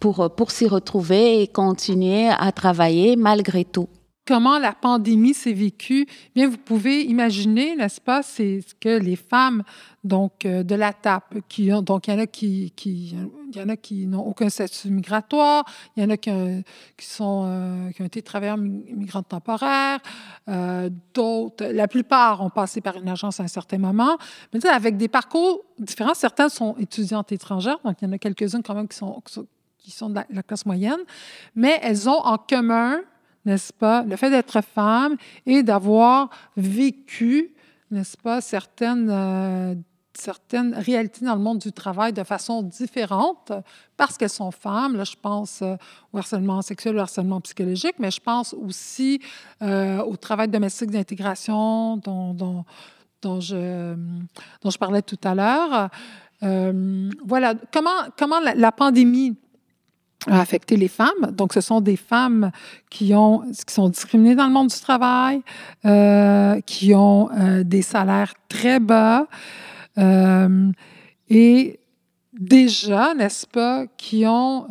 pour, 0.00 0.30
pour 0.34 0.50
s'y 0.50 0.66
retrouver 0.66 1.42
et 1.42 1.46
continuer 1.46 2.28
à 2.28 2.52
travailler 2.52 3.16
malgré 3.16 3.64
tout? 3.64 3.88
Comment 4.28 4.58
la 4.58 4.74
pandémie 4.74 5.32
s'est 5.32 5.54
vécue, 5.54 6.06
bien, 6.34 6.50
vous 6.50 6.58
pouvez 6.58 7.02
imaginer, 7.04 7.74
n'est-ce 7.74 7.98
pas, 7.98 8.22
c'est 8.22 8.60
que 8.78 8.98
les 8.98 9.16
femmes 9.16 9.62
donc 10.04 10.44
euh, 10.44 10.62
de 10.62 10.74
la 10.74 10.92
TAP, 10.92 11.38
qui 11.48 11.72
ont, 11.72 11.80
donc 11.80 12.06
il 12.06 12.10
y 12.12 12.14
en 12.14 12.20
a 12.20 12.26
qui, 12.26 12.70
qui 12.76 13.16
y 13.54 13.60
en 13.60 13.68
a 13.70 13.76
qui 13.76 14.06
n'ont 14.06 14.20
aucun 14.20 14.50
statut 14.50 14.90
migratoire, 14.90 15.64
il 15.96 16.02
y 16.02 16.06
en 16.06 16.10
a 16.10 16.18
qui, 16.18 16.30
qui 16.98 17.06
sont 17.06 17.44
euh, 17.46 17.90
qui 17.92 18.02
ont 18.02 18.04
été 18.04 18.20
travailleurs 18.20 18.58
migrants 18.58 19.22
temporaires, 19.22 20.00
euh, 20.48 20.90
d'autres, 21.14 21.64
la 21.64 21.88
plupart 21.88 22.42
ont 22.42 22.50
passé 22.50 22.82
par 22.82 22.96
une 22.96 23.08
agence 23.08 23.40
à 23.40 23.44
un 23.44 23.48
certain 23.48 23.78
moment, 23.78 24.18
mais 24.52 24.64
avec 24.66 24.98
des 24.98 25.08
parcours 25.08 25.64
différents. 25.78 26.12
Certaines 26.12 26.50
sont 26.50 26.76
étudiantes 26.78 27.32
étrangères, 27.32 27.78
donc 27.82 27.96
il 28.02 28.04
y 28.04 28.08
en 28.08 28.12
a 28.12 28.18
quelques-unes 28.18 28.62
quand 28.62 28.74
même 28.74 28.88
qui 28.88 28.98
sont 28.98 29.22
qui 29.78 29.90
sont 29.90 30.10
de 30.10 30.20
la 30.28 30.42
classe 30.42 30.66
moyenne, 30.66 31.00
mais 31.54 31.78
elles 31.82 32.10
ont 32.10 32.20
en 32.20 32.36
commun 32.36 33.00
n'est-ce 33.44 33.72
pas, 33.72 34.02
le 34.02 34.16
fait 34.16 34.30
d'être 34.30 34.60
femme 34.62 35.16
et 35.46 35.62
d'avoir 35.62 36.30
vécu, 36.56 37.54
n'est-ce 37.90 38.16
pas, 38.16 38.40
certaines, 38.40 39.08
euh, 39.10 39.74
certaines 40.12 40.74
réalités 40.74 41.24
dans 41.24 41.34
le 41.34 41.40
monde 41.40 41.58
du 41.58 41.72
travail 41.72 42.12
de 42.12 42.22
façon 42.24 42.62
différente 42.62 43.52
parce 43.96 44.18
qu'elles 44.18 44.28
sont 44.28 44.50
femmes. 44.50 44.96
Là, 44.96 45.04
je 45.04 45.16
pense 45.20 45.62
euh, 45.62 45.76
au 46.12 46.18
harcèlement 46.18 46.60
sexuel, 46.62 46.96
au 46.96 47.00
harcèlement 47.00 47.40
psychologique, 47.40 47.94
mais 47.98 48.10
je 48.10 48.20
pense 48.20 48.54
aussi 48.54 49.20
euh, 49.62 50.02
au 50.02 50.16
travail 50.16 50.48
domestique 50.48 50.90
d'intégration 50.90 51.96
dont, 51.96 52.34
dont, 52.34 52.64
dont, 53.22 53.40
je, 53.40 53.94
dont 54.62 54.70
je 54.70 54.78
parlais 54.78 55.02
tout 55.02 55.20
à 55.24 55.34
l'heure. 55.34 55.90
voilà, 57.24 57.54
comment, 57.72 58.10
comment 58.16 58.40
la 58.40 58.72
pandémie 58.72 59.36
affecté 60.30 60.76
les 60.76 60.88
femmes. 60.88 61.32
Donc, 61.32 61.52
ce 61.52 61.60
sont 61.60 61.80
des 61.80 61.96
femmes 61.96 62.50
qui, 62.90 63.14
ont, 63.14 63.42
qui 63.66 63.74
sont 63.74 63.88
discriminées 63.88 64.34
dans 64.34 64.46
le 64.46 64.52
monde 64.52 64.68
du 64.68 64.80
travail, 64.80 65.42
euh, 65.84 66.60
qui 66.66 66.94
ont 66.94 67.30
euh, 67.32 67.64
des 67.64 67.82
salaires 67.82 68.34
très 68.48 68.80
bas 68.80 69.26
euh, 69.98 70.70
et 71.28 71.80
déjà, 72.38 73.14
n'est-ce 73.14 73.46
pas, 73.46 73.86
qui 73.96 74.24
ont 74.26 74.66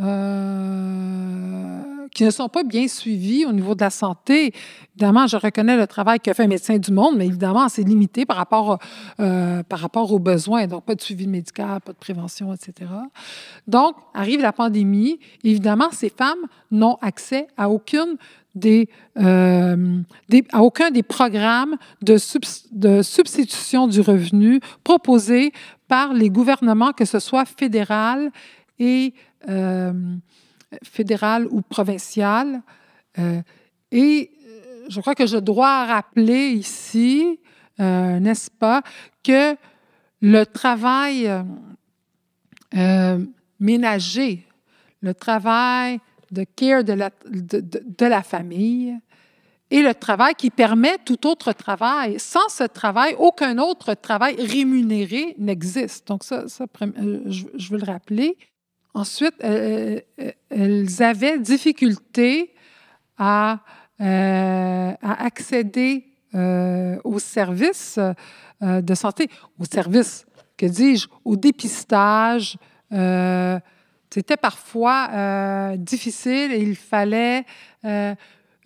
qui 2.14 2.24
ne 2.24 2.30
sont 2.30 2.50
pas 2.50 2.64
bien 2.64 2.88
suivis 2.88 3.46
au 3.46 3.52
niveau 3.52 3.76
de 3.76 3.82
la 3.82 3.90
santé. 3.90 4.54
Évidemment, 4.96 5.28
je 5.28 5.38
reconnais 5.38 5.78
le 5.78 5.88
travail 5.88 6.20
que 6.20 6.34
fait 6.34 6.44
un 6.44 6.48
médecin 6.48 6.78
du 6.78 6.92
monde, 6.92 7.16
mais 7.18 7.28
évidemment, 7.28 7.70
c'est 7.70 7.84
limité 7.84 8.26
par 8.26 8.38
rapport, 8.38 8.80
euh, 9.20 9.64
par 9.64 9.80
rapport 9.80 10.12
aux 10.12 10.20
besoins. 10.20 10.68
Donc, 10.68 10.86
pas 10.86 10.96
de 10.96 11.02
suivi 11.02 11.28
médical, 11.28 11.82
pas 11.82 11.94
de 11.94 11.98
prévention, 11.98 12.54
etc. 12.54 12.90
Donc, 13.68 13.96
arrive 14.14 14.42
la 14.42 14.54
pandémie. 14.54 15.20
Évidemment, 15.44 15.90
ces 15.92 16.10
femmes 16.10 16.48
n'ont 16.72 16.98
accès 17.02 17.48
à 17.58 17.70
aucune 17.70 18.18
des, 18.58 18.90
euh, 19.20 20.02
à 20.52 20.64
aucun 20.64 20.90
des 20.90 21.04
programmes 21.04 21.78
de, 22.02 22.18
de, 22.72 23.02
substitution 23.02 23.88
du 23.88 24.02
revenu 24.02 24.60
proposés 24.84 25.52
par 25.88 26.14
les 26.14 26.30
gouvernements, 26.30 26.92
que 26.92 27.06
ce 27.06 27.20
soit 27.20 27.46
fédéral 27.46 28.32
et 28.80 29.14
euh, 29.48 29.94
fédérale 30.84 31.48
ou 31.50 31.62
provinciale. 31.62 32.62
Euh, 33.20 33.42
et 33.92 34.32
euh, 34.46 34.86
je 34.90 35.02
crois 35.02 35.16
que 35.16 35.26
je 35.26 35.38
dois 35.38 35.86
rappeler 35.86 36.50
ici, 36.50 37.40
euh, 37.80 38.20
n'est-ce 38.20 38.52
pas, 38.52 38.82
que 39.24 39.56
le 40.22 40.44
travail 40.46 41.30
ménager, 43.60 44.46
le 45.02 45.14
travail 45.14 46.00
de 46.32 46.44
care 46.44 46.84
de 46.84 46.94
la, 46.94 47.12
de, 47.26 48.06
la 48.06 48.22
famille, 48.22 48.98
et 49.70 49.82
le 49.82 49.94
travail 49.94 50.34
qui 50.36 50.50
permet 50.50 50.98
tout 51.06 51.28
autre 51.28 51.54
travail. 51.54 52.20
Sans 52.20 52.48
ce 52.50 52.64
travail, 52.64 53.16
aucun 53.18 53.58
autre 53.58 53.94
travail 53.94 54.36
rémunéré 54.40 55.36
n'existe. 55.38 56.08
Donc, 56.08 56.24
ça, 56.24 56.46
je, 56.48 57.70
veux 57.70 57.78
le 57.78 57.86
rappeler. 57.86 58.38
Ensuite, 58.98 59.36
elles 59.44 61.04
avaient 61.04 61.38
difficulté 61.38 62.56
à, 63.16 63.60
à 64.00 65.24
accéder 65.24 66.06
aux 66.34 67.20
services 67.20 68.00
de 68.60 68.96
santé, 68.96 69.30
aux 69.60 69.66
services, 69.66 70.26
que 70.58 70.66
dis-je, 70.66 71.08
au 71.26 71.36
dépistage. 71.36 72.58
C'était 72.90 74.38
parfois 74.42 75.76
difficile 75.78 76.52
et 76.52 76.60
il 76.60 76.76
fallait 76.76 77.46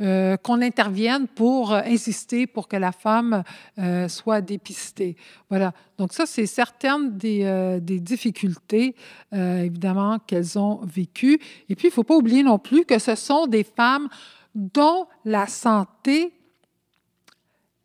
euh, 0.02 0.36
qu'on 0.36 0.64
intervienne 0.64 1.28
pour 1.28 1.74
euh, 1.74 1.82
insister 1.86 2.48
pour 2.48 2.68
que 2.68 2.76
la 2.76 2.92
femme 2.92 3.44
euh, 3.78 4.08
soit 4.08 4.42
dépistée. 4.42 5.16
Voilà. 5.48 5.74
Donc 6.00 6.14
ça, 6.14 6.26
c'est 6.26 6.48
certaines 6.48 7.18
des, 7.18 7.80
des 7.80 8.00
difficultés, 8.00 8.96
évidemment, 9.32 10.18
qu'elles 10.18 10.58
ont 10.58 10.80
vécues. 10.84 11.40
Et 11.70 11.76
puis, 11.76 11.90
il 11.90 11.92
ne 11.92 11.94
faut 11.94 12.04
pas 12.04 12.16
oublier 12.16 12.42
non 12.42 12.58
plus 12.58 12.86
que 12.86 12.98
ce 12.98 13.14
sont 13.14 13.46
des 13.46 13.64
femmes 13.64 14.08
dont 14.56 15.06
la 15.24 15.46
santé 15.46 16.34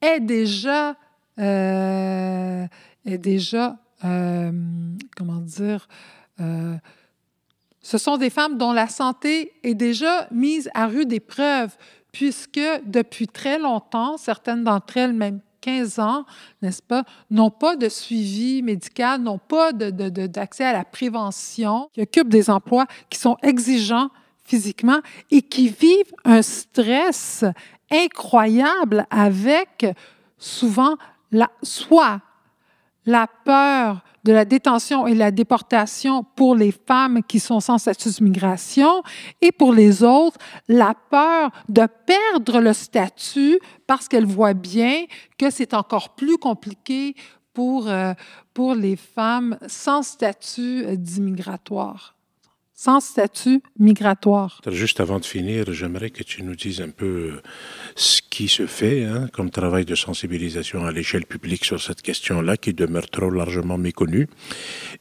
est 0.00 0.20
déjà, 0.20 0.96
est 1.36 2.68
déjà 3.18 3.76
comment 4.00 5.40
dire, 5.42 5.86
ce 6.38 7.98
sont 7.98 8.16
des 8.16 8.30
femmes 8.30 8.56
dont 8.56 8.72
la 8.72 8.88
santé 8.88 9.52
est 9.62 9.74
déjà 9.74 10.28
mise 10.30 10.70
à 10.72 10.86
rude 10.86 11.12
épreuve 11.12 11.76
puisque 12.16 12.60
depuis 12.86 13.28
très 13.28 13.58
longtemps, 13.58 14.16
certaines 14.16 14.64
d'entre 14.64 14.96
elles, 14.96 15.12
même 15.12 15.40
15 15.60 15.98
ans, 15.98 16.24
n'est-ce 16.62 16.80
pas, 16.80 17.04
n'ont 17.30 17.50
pas 17.50 17.76
de 17.76 17.90
suivi 17.90 18.62
médical, 18.62 19.20
n'ont 19.20 19.36
pas 19.36 19.74
d'accès 19.74 20.64
à 20.64 20.72
la 20.72 20.84
prévention, 20.84 21.90
qui 21.92 22.00
occupent 22.00 22.30
des 22.30 22.48
emplois 22.48 22.86
qui 23.10 23.18
sont 23.18 23.36
exigeants 23.42 24.08
physiquement 24.44 25.00
et 25.30 25.42
qui 25.42 25.68
vivent 25.68 26.14
un 26.24 26.40
stress 26.40 27.44
incroyable 27.90 29.06
avec 29.10 29.84
souvent 30.38 30.96
la, 31.32 31.50
soit 31.62 32.22
la 33.06 33.28
peur 33.44 34.02
de 34.24 34.32
la 34.32 34.44
détention 34.44 35.06
et 35.06 35.14
la 35.14 35.30
déportation 35.30 36.24
pour 36.34 36.56
les 36.56 36.72
femmes 36.72 37.22
qui 37.22 37.38
sont 37.38 37.60
sans 37.60 37.78
statut 37.78 38.08
de 38.08 38.24
migration 38.24 39.02
et 39.40 39.52
pour 39.52 39.72
les 39.72 40.02
autres, 40.02 40.36
la 40.66 40.94
peur 41.10 41.50
de 41.68 41.86
perdre 42.06 42.60
le 42.60 42.72
statut 42.72 43.60
parce 43.86 44.08
qu'elles 44.08 44.26
voient 44.26 44.54
bien 44.54 45.04
que 45.38 45.48
c'est 45.50 45.74
encore 45.74 46.16
plus 46.16 46.38
compliqué 46.38 47.14
pour, 47.54 47.88
euh, 47.88 48.14
pour 48.52 48.74
les 48.74 48.96
femmes 48.96 49.56
sans 49.68 50.02
statut 50.02 50.84
d'immigratoire 50.96 52.15
sans 52.78 53.00
statut 53.00 53.62
migratoire. 53.78 54.60
Juste 54.70 55.00
avant 55.00 55.18
de 55.18 55.24
finir, 55.24 55.72
j'aimerais 55.72 56.10
que 56.10 56.22
tu 56.22 56.42
nous 56.42 56.54
dises 56.54 56.82
un 56.82 56.90
peu 56.90 57.06
euh, 57.06 57.42
ce 57.94 58.20
qui 58.28 58.48
se 58.48 58.66
fait 58.66 59.04
hein, 59.04 59.28
comme 59.32 59.48
travail 59.48 59.86
de 59.86 59.94
sensibilisation 59.94 60.84
à 60.84 60.92
l'échelle 60.92 61.24
publique 61.24 61.64
sur 61.64 61.80
cette 61.80 62.02
question-là 62.02 62.58
qui 62.58 62.74
demeure 62.74 63.08
trop 63.08 63.30
largement 63.30 63.78
méconnue. 63.78 64.28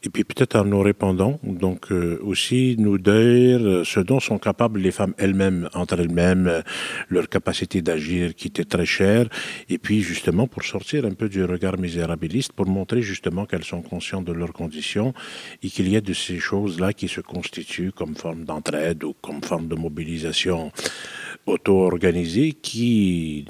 Et 0.04 0.10
puis 0.10 0.24
peut-être 0.24 0.56
en 0.56 0.64
nous 0.64 0.80
répondant, 0.80 1.38
donc 1.44 1.92
euh, 1.92 2.18
aussi 2.24 2.78
nous 2.80 2.98
dire 2.98 3.60
euh, 3.60 3.84
ce 3.84 4.00
dont 4.00 4.22
sont 4.22 4.40
capables 4.40 4.80
les 4.80 4.92
femmes 4.92 5.14
elles-mêmes, 5.18 5.70
entre 5.74 6.00
elles-mêmes, 6.00 6.64
leur 7.10 7.28
capacité 7.28 7.82
d'agir 7.82 8.36
qui 8.36 8.48
était 8.48 8.64
très 8.64 8.86
chère. 8.86 9.28
Et 9.68 9.80
puis 9.80 10.02
justement 10.02 10.48
pour 10.48 10.64
sortir 10.64 11.04
un 11.04 11.14
peu 11.14 11.28
du 11.28 11.44
regard 11.44 11.78
misérabiliste, 11.78 12.54
pour 12.54 12.68
montrer 12.68 13.02
justement 13.02 13.46
qu'elles 13.46 13.66
sont 13.66 13.82
conscientes 13.82 14.24
de 14.24 14.32
leurs 14.32 14.54
conditions 14.54 15.14
et 15.62 15.70
qu'il 15.70 15.90
y 15.90 15.98
a 15.98 16.02
de 16.02 16.14
ces 16.14 16.40
choses-là 16.40 16.94
qui 16.94 17.10
se 17.10 17.20
constituent 17.20 17.65
comme 17.96 18.16
forme 18.16 18.46
d'entraide 18.46 19.04
ou 19.04 19.16
comme 19.22 19.42
forme 19.44 19.68
de 19.68 19.76
mobilisation 19.76 20.72
auto-organisée 21.46 22.54
qui 22.54 23.46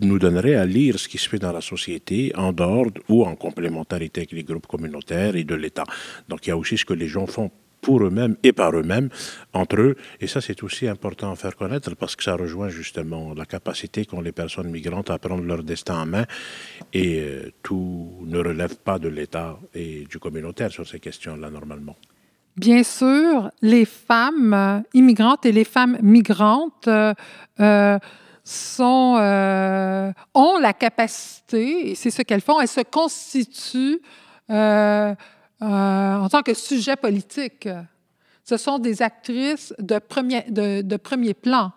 nous 0.00 0.18
donnerait 0.18 0.54
à 0.54 0.64
lire 0.64 0.98
ce 0.98 1.08
qui 1.08 1.18
se 1.18 1.28
fait 1.28 1.38
dans 1.38 1.52
la 1.52 1.60
société 1.60 2.32
en 2.36 2.52
dehors 2.52 2.90
ou 3.08 3.24
en 3.24 3.34
complémentarité 3.34 4.20
avec 4.20 4.32
les 4.32 4.44
groupes 4.44 4.66
communautaires 4.66 5.34
et 5.36 5.44
de 5.44 5.54
l'État. 5.54 5.84
Donc 6.28 6.46
il 6.46 6.50
y 6.50 6.52
a 6.52 6.56
aussi 6.56 6.78
ce 6.78 6.84
que 6.84 6.94
les 6.94 7.08
gens 7.08 7.26
font 7.26 7.50
pour 7.80 8.02
eux-mêmes 8.04 8.36
et 8.42 8.52
par 8.52 8.76
eux-mêmes, 8.76 9.08
entre 9.52 9.80
eux. 9.80 9.96
Et 10.20 10.26
ça, 10.26 10.40
c'est 10.40 10.62
aussi 10.62 10.88
important 10.88 11.30
à 11.30 11.36
faire 11.36 11.56
connaître 11.56 11.94
parce 11.94 12.16
que 12.16 12.24
ça 12.24 12.34
rejoint 12.34 12.68
justement 12.68 13.34
la 13.34 13.46
capacité 13.46 14.04
qu'ont 14.04 14.20
les 14.20 14.32
personnes 14.32 14.70
migrantes 14.70 15.10
à 15.10 15.18
prendre 15.18 15.44
leur 15.44 15.62
destin 15.62 16.02
en 16.02 16.06
main. 16.06 16.26
Et 16.92 17.20
euh, 17.20 17.52
tout 17.62 18.10
ne 18.24 18.38
relève 18.38 18.76
pas 18.76 18.98
de 18.98 19.08
l'État 19.08 19.58
et 19.74 20.06
du 20.10 20.18
communautaire 20.18 20.72
sur 20.72 20.86
ces 20.86 21.00
questions-là, 21.00 21.50
normalement. 21.50 21.96
Bien 22.58 22.82
sûr, 22.82 23.52
les 23.62 23.84
femmes 23.84 24.52
euh, 24.52 24.80
immigrantes 24.92 25.46
et 25.46 25.52
les 25.52 25.62
femmes 25.62 25.96
migrantes 26.02 26.88
euh, 26.88 27.14
euh, 27.60 27.98
ont 30.34 30.58
la 30.58 30.72
capacité, 30.72 31.90
et 31.90 31.94
c'est 31.94 32.10
ce 32.10 32.22
qu'elles 32.22 32.40
font, 32.40 32.58
elles 32.60 32.66
se 32.66 32.80
constituent 32.80 34.00
en 34.48 35.14
tant 35.60 36.42
que 36.42 36.52
sujet 36.54 36.96
politique. 36.96 37.68
Ce 38.42 38.56
sont 38.56 38.80
des 38.80 39.02
actrices 39.02 39.72
de 39.78 40.00
premier, 40.00 40.42
de, 40.48 40.96
premier 40.96 41.34
plan. 41.34 41.70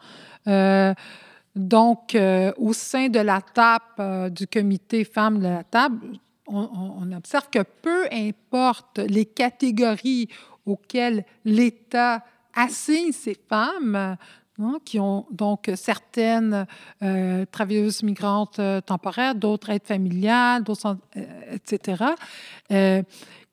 donc, 1.56 2.18
au 2.58 2.74
sein 2.74 3.10
de 3.10 3.20
la 3.20 3.42
table 3.42 4.32
du 4.34 4.48
comité 4.48 5.04
femmes 5.04 5.40
de 5.40 5.48
la 5.48 5.64
table, 5.64 6.00
on, 6.48 6.70
on, 7.02 7.12
observe 7.12 7.50
que 7.50 7.64
peu 7.82 8.08
importe 8.12 9.00
les 9.00 9.26
catégories 9.26 10.30
auxquelles 10.66 11.26
l'État 11.46 12.24
assigne 12.54 13.12
ces 13.12 13.36
femmes, 13.50 14.18
hein, 14.60 14.78
qui 14.86 15.00
ont 15.00 15.26
donc 15.32 15.72
certaines 15.76 16.66
euh, 17.02 17.46
travailleuses 17.46 18.04
migrantes 18.04 18.60
euh, 18.60 18.82
temporaires, 18.82 19.36
d'autres 19.36 19.70
aides 19.70 19.86
familiales, 19.86 20.64
euh, 20.68 21.26
etc. 21.52 22.04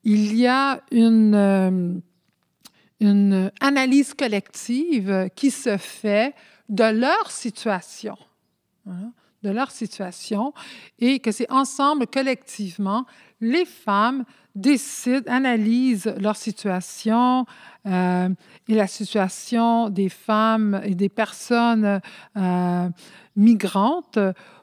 il 0.04 0.36
y 0.36 0.46
a 0.46 0.80
une, 0.90 2.02
une 3.00 3.52
analyse 3.60 4.14
collective 4.14 5.28
qui 5.34 5.50
se 5.50 5.76
fait 5.76 6.34
de 6.68 6.84
leur 6.84 7.30
situation. 7.30 8.16
Hein, 8.86 9.12
de 9.42 9.50
leur 9.50 9.70
situation 9.70 10.52
et 10.98 11.20
que 11.20 11.30
c'est 11.30 11.50
ensemble, 11.50 12.06
collectivement, 12.06 13.06
les 13.40 13.64
femmes 13.64 14.24
décident, 14.60 15.30
analysent 15.32 16.12
leur 16.18 16.36
situation 16.36 17.46
euh, 17.86 18.28
et 18.68 18.74
la 18.74 18.86
situation 18.86 19.88
des 19.88 20.08
femmes 20.08 20.80
et 20.84 20.94
des 20.94 21.08
personnes 21.08 22.00
euh, 22.36 22.88
migrantes 23.36 24.18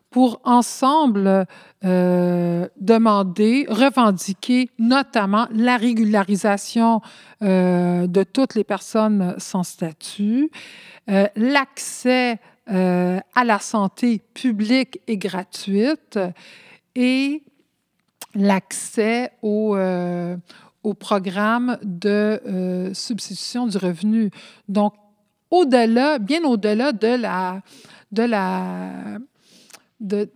pour 0.09 0.39
ensemble 0.43 1.45
euh, 1.83 2.67
demander, 2.79 3.65
revendiquer 3.69 4.69
notamment 4.79 5.47
la 5.51 5.77
régularisation 5.77 7.01
de 7.41 8.23
toutes 8.23 8.55
les 8.55 8.63
personnes 8.63 9.35
sans 9.37 9.63
statut, 9.63 10.49
l'accès 11.35 12.39
à 12.65 13.43
la 13.43 13.59
santé 13.59 14.21
publique 14.33 15.01
et 15.07 15.17
gratuite 15.17 16.17
et 16.95 17.43
l'accès 18.35 19.31
au, 19.41 19.75
euh, 19.75 20.37
au, 20.83 20.93
programme 20.93 21.79
de 21.81 22.41
euh, 22.45 22.93
substitution 22.93 23.65
du 23.65 23.77
revenu. 23.77 24.29
Donc, 24.67 24.93
au-delà, 25.49 26.19
bien 26.19 26.43
au-delà 26.43 26.91
de 26.91 27.15
la, 27.15 27.61
de 28.11 28.23
la, 28.23 29.17
de, 30.01 30.29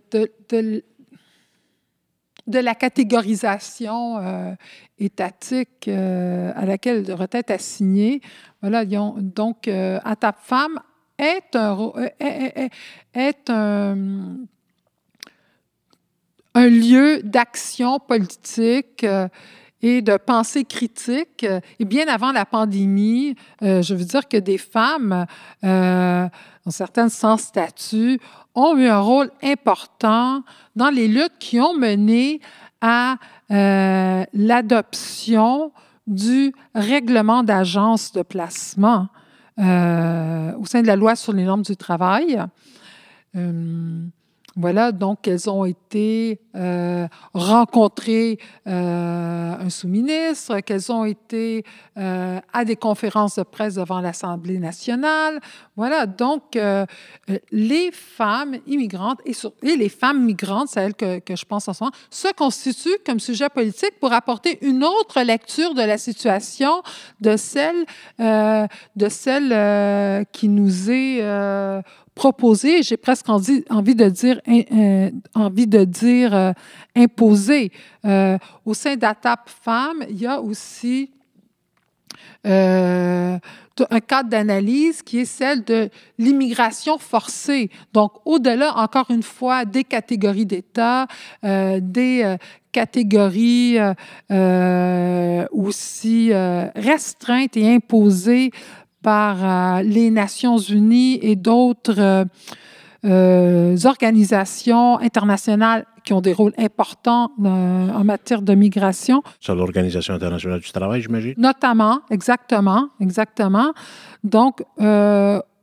la 2.46 2.74
catégorisation 2.74 4.18
euh, 4.18 4.54
étatique 4.98 5.88
à 5.88 6.64
laquelle 6.64 6.98
elle 6.98 7.04
devrait 7.04 7.28
être 7.32 7.50
assignée. 7.50 8.22
Voilà, 8.62 8.84
donc, 8.84 9.68
à 9.68 10.16
ta 10.16 10.32
femme 10.32 10.80
est 11.18 11.54
un, 11.54 11.92
est, 12.18 12.70
est 13.12 13.50
un 13.50 14.38
un 16.54 16.68
lieu 16.68 17.22
d'action 17.22 17.98
politique 17.98 19.04
euh, 19.04 19.28
et 19.82 20.02
de 20.02 20.16
pensée 20.16 20.64
critique. 20.64 21.46
Et 21.78 21.84
bien 21.84 22.06
avant 22.08 22.32
la 22.32 22.44
pandémie, 22.44 23.34
euh, 23.62 23.82
je 23.82 23.94
veux 23.94 24.04
dire 24.04 24.28
que 24.28 24.36
des 24.36 24.58
femmes, 24.58 25.26
euh, 25.64 26.28
certaines 26.68 27.08
sans 27.08 27.36
statut, 27.36 28.20
ont 28.54 28.76
eu 28.76 28.86
un 28.86 29.00
rôle 29.00 29.30
important 29.42 30.42
dans 30.76 30.90
les 30.90 31.08
luttes 31.08 31.38
qui 31.38 31.60
ont 31.60 31.74
mené 31.74 32.40
à 32.80 33.16
euh, 33.50 34.24
l'adoption 34.32 35.72
du 36.06 36.52
règlement 36.74 37.42
d'agence 37.42 38.12
de 38.12 38.22
placement 38.22 39.08
au 39.58 40.64
sein 40.64 40.80
de 40.80 40.86
la 40.86 40.96
loi 40.96 41.14
sur 41.16 41.34
les 41.34 41.44
normes 41.44 41.62
du 41.62 41.76
travail 41.76 42.42
voilà, 44.60 44.92
donc 44.92 45.26
elles 45.26 45.48
ont 45.48 45.64
été 45.64 46.38
euh, 46.54 47.08
rencontrer 47.32 48.38
euh, 48.66 49.54
un 49.58 49.70
sous-ministre, 49.70 50.60
qu'elles 50.60 50.92
ont 50.92 51.06
été 51.06 51.64
euh, 51.96 52.38
à 52.52 52.64
des 52.66 52.76
conférences 52.76 53.36
de 53.36 53.42
presse 53.42 53.76
devant 53.76 54.00
l'Assemblée 54.00 54.58
nationale. 54.58 55.40
Voilà, 55.76 56.04
donc 56.04 56.58
les 57.50 57.90
femmes 57.90 58.56
immigrantes 58.66 59.20
et, 59.24 59.32
les 59.76 59.88
femmes 59.88 60.26
migrantes, 60.26 60.68
c'est 60.68 60.80
elles 60.80 60.94
que, 60.94 61.20
que, 61.20 61.36
je 61.36 61.46
pense 61.46 61.66
en 61.68 61.72
ce 61.72 61.84
moment, 61.84 61.96
se 62.10 62.28
constituent 62.34 62.98
comme 63.06 63.18
sujet 63.18 63.48
politique 63.48 63.98
pour 63.98 64.12
apporter 64.12 64.58
une 64.60 64.84
autre 64.84 65.22
lecture 65.22 65.72
de 65.72 65.82
la 65.82 65.96
situation 65.96 66.82
de 67.20 67.36
celle, 67.38 67.86
de 68.18 69.08
celle 69.08 70.26
qui 70.32 70.48
nous 70.48 70.90
est 70.90 71.22
proposer, 72.14 72.82
j'ai 72.82 72.96
presque 72.96 73.28
envie, 73.28 73.62
de 73.64 74.08
dire, 74.08 74.40
euh, 74.48 75.10
envie 75.34 75.66
de 75.66 75.84
dire 75.84 76.34
euh, 76.34 76.52
imposer. 76.96 77.72
Euh, 78.04 78.36
au 78.64 78.74
sein 78.74 78.96
d'ATAP 78.96 79.48
Femmes, 79.48 80.04
il 80.08 80.20
y 80.20 80.26
a 80.26 80.40
aussi 80.40 81.10
un 82.44 83.38
cadre 84.06 84.28
d'analyse 84.28 85.02
qui 85.02 85.20
est 85.20 85.24
celle 85.24 85.64
de 85.64 85.88
l'immigration 86.18 86.98
forcée. 86.98 87.70
Donc, 87.92 88.12
au-delà, 88.24 88.76
encore 88.76 89.10
une 89.10 89.22
fois, 89.22 89.64
des 89.64 89.84
catégories 89.84 90.46
d'État, 90.46 91.06
des 91.42 92.36
catégories 92.72 93.78
aussi 95.50 96.32
restreintes 96.74 97.56
et 97.56 97.74
imposées 97.74 98.50
par 99.02 99.36
euh, 99.42 99.82
les 99.82 100.10
Nations 100.10 100.58
unies 100.58 101.18
et 101.22 101.36
d'autres 101.36 101.98
euh, 101.98 102.24
euh, 103.04 103.76
organisations 103.84 104.98
internationales 104.98 105.86
qui 106.04 106.12
ont 106.12 106.20
des 106.20 106.32
rôles 106.32 106.54
importants 106.58 107.30
en 107.38 108.04
matière 108.04 108.40
de 108.40 108.54
migration. 108.54 109.22
C'est 109.38 109.54
l'Organisation 109.54 110.14
internationale 110.14 110.60
du 110.60 110.72
travail, 110.72 111.02
j'imagine? 111.02 111.34
Notamment, 111.36 112.00
exactement, 112.10 112.88
exactement. 113.00 113.72
Donc, 114.24 114.62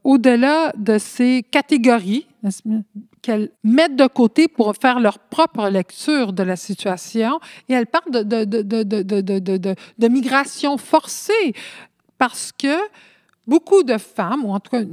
au-delà 0.04 0.74
de 0.78 1.00
ces 1.00 1.44
catégories 1.50 2.28
qu'elles 3.24 3.50
mettent 3.64 3.96
de 3.96 4.06
côté 4.08 4.48
pour 4.48 4.76
faire 4.80 5.00
leur 5.00 5.18
propre 5.18 5.70
lecture 5.70 6.34
de 6.34 6.44
la 6.44 6.56
situation, 6.56 7.40
et 7.68 7.74
elles 7.74 7.88
parlent 7.88 8.12
de, 8.12 8.22
de, 8.22 8.44
de, 8.44 9.76
de 9.98 10.08
migration 10.08 10.78
forcée 10.78 11.54
parce 12.20 12.52
que 12.52 12.78
beaucoup 13.48 13.84
de 13.84 13.98
femmes, 13.98 14.46
ou 14.46 14.52
en 14.52 14.60
tout 14.60 14.72
cas 14.72 14.84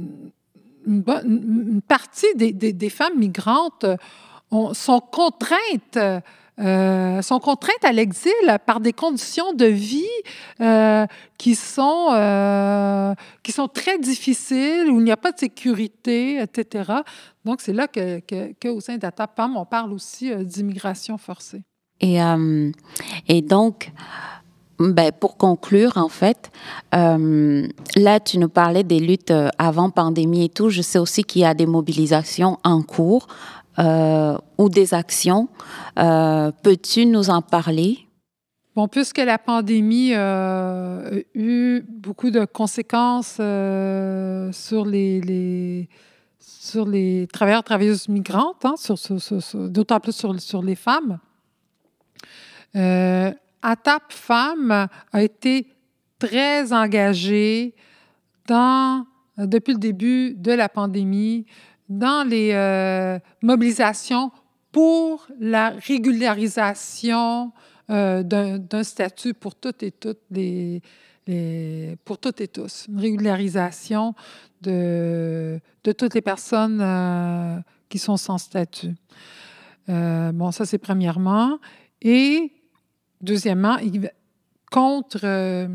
une, 0.87 1.81
partie 1.87 2.33
des, 2.35 2.89
femmes 2.89 3.17
migrantes, 3.17 3.85
euh, 3.85 4.73
sont 4.73 4.99
contraintes. 4.99 6.23
Euh, 6.57 7.21
sont 7.21 7.39
contraintes 7.41 7.83
à 7.83 7.91
l'exil 7.91 8.31
par 8.65 8.79
des 8.79 8.93
conditions 8.93 9.51
de 9.51 9.65
vie 9.65 10.05
euh, 10.61 11.05
qui, 11.37 11.53
sont, 11.53 13.15
qui 13.43 13.51
sont 13.51 13.67
très 13.67 13.99
difficiles, 13.99 14.89
où 14.89 14.99
il 14.99 15.03
n'y 15.03 15.11
a 15.11 15.17
pas 15.17 15.33
de 15.33 15.39
sécurité, 15.39 16.39
etc. 16.39 16.93
Donc, 17.43 17.59
c'est 17.59 17.73
là 17.73 17.89
qu'au 17.89 18.21
que, 18.21 18.79
sein 18.79 18.95
d'ATAPAM, 18.95 19.57
on 19.57 19.65
parle 19.65 19.91
aussi 19.91 20.33
d'immigration 20.33 21.17
forcée. 21.17 21.61
Et, 21.99 22.19
et 23.27 23.41
donc, 23.41 23.91
ben, 24.79 25.11
pour 25.11 25.37
conclure, 25.37 25.97
en 25.97 26.09
fait, 26.09 26.51
euh, 26.93 27.67
là, 27.95 28.19
tu 28.19 28.37
nous 28.37 28.49
parlais 28.49 28.83
des 28.83 28.99
luttes 28.99 29.31
euh, 29.31 29.49
avant 29.57 29.89
pandémie 29.89 30.45
et 30.45 30.49
tout. 30.49 30.69
Je 30.69 30.81
sais 30.81 30.99
aussi 30.99 31.23
qu'il 31.23 31.43
y 31.43 31.45
a 31.45 31.53
des 31.53 31.65
mobilisations 31.65 32.59
en 32.63 32.81
cours 32.81 33.27
euh, 33.79 34.37
ou 34.57 34.69
des 34.69 34.93
actions. 34.93 35.47
Peux-tu 35.95 37.05
nous 37.05 37.29
en 37.29 37.41
parler? 37.41 37.99
Bon, 38.75 38.89
puisque 38.89 39.19
la 39.19 39.37
pandémie 39.37 40.13
a 40.13 41.03
eu 41.33 41.81
beaucoup 41.87 42.29
de 42.29 42.43
conséquences 42.43 43.35
sur 43.35 44.85
les, 44.85 45.87
sur 46.39 46.85
les 46.85 47.27
travailleurs 47.31 47.63
travailleuses 47.63 48.09
migrantes, 48.09 48.65
hein, 48.65 48.75
sur, 48.75 48.97
d'autant 49.69 50.01
plus 50.01 50.11
sur, 50.11 50.37
sur 50.41 50.61
les 50.61 50.75
femmes. 50.75 51.19
ATAP 53.65 54.13
Femmes 54.13 54.87
a 55.11 55.23
été 55.23 55.67
très 56.19 56.71
engagée 56.71 57.73
dans, 58.47 59.07
depuis 59.39 59.73
le 59.73 59.79
début 59.79 60.35
de 60.35 60.51
la 60.51 60.69
pandémie 60.69 61.47
dans 61.89 62.27
les 62.27 62.51
euh, 62.53 63.17
mobilisations 63.41 64.31
pour 64.71 65.27
la 65.39 65.71
régularisation 65.71 67.53
euh, 67.89 68.21
d'un 68.21 68.83
statut 68.83 69.33
pour 69.33 69.55
toutes 69.55 69.81
et 69.81 69.91
toutes 69.91 70.21
les, 70.29 70.83
pour 72.05 72.19
toutes 72.19 72.41
et 72.41 72.47
tous, 72.47 72.85
une 72.87 72.99
régularisation 72.99 74.13
de, 74.61 75.59
de 75.83 75.91
toutes 75.91 76.13
les 76.13 76.21
personnes 76.21 76.81
euh, 76.81 77.57
qui 77.89 77.97
sont 77.97 78.17
sans 78.17 78.37
statut. 78.37 78.93
bon, 79.87 80.51
ça 80.51 80.65
c'est 80.65 80.77
premièrement. 80.77 81.57
Et 82.03 82.51
Deuxièmement, 83.21 83.77
contre 84.71 85.21
euh, 85.23 85.67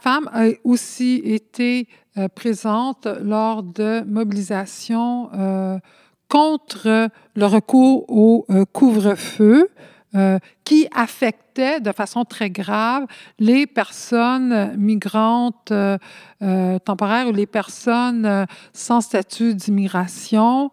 femme 0.00 0.28
a 0.32 0.46
aussi 0.64 1.20
été 1.24 1.88
euh, 2.16 2.28
présente 2.28 3.06
lors 3.22 3.62
de 3.62 4.02
mobilisations 4.06 5.30
euh, 5.34 5.78
contre 6.28 7.10
le 7.34 7.46
recours 7.46 8.04
au 8.08 8.46
euh, 8.50 8.64
couvre-feu 8.72 9.68
qui 10.64 10.88
affectait 10.94 11.80
de 11.80 11.92
façon 11.92 12.24
très 12.24 12.48
grave 12.48 13.04
les 13.38 13.66
personnes 13.66 14.74
migrantes 14.78 15.70
temporaires 16.40 17.28
ou 17.28 17.32
les 17.32 17.46
personnes 17.46 18.46
sans 18.72 19.02
statut 19.02 19.54
d'immigration. 19.54 20.70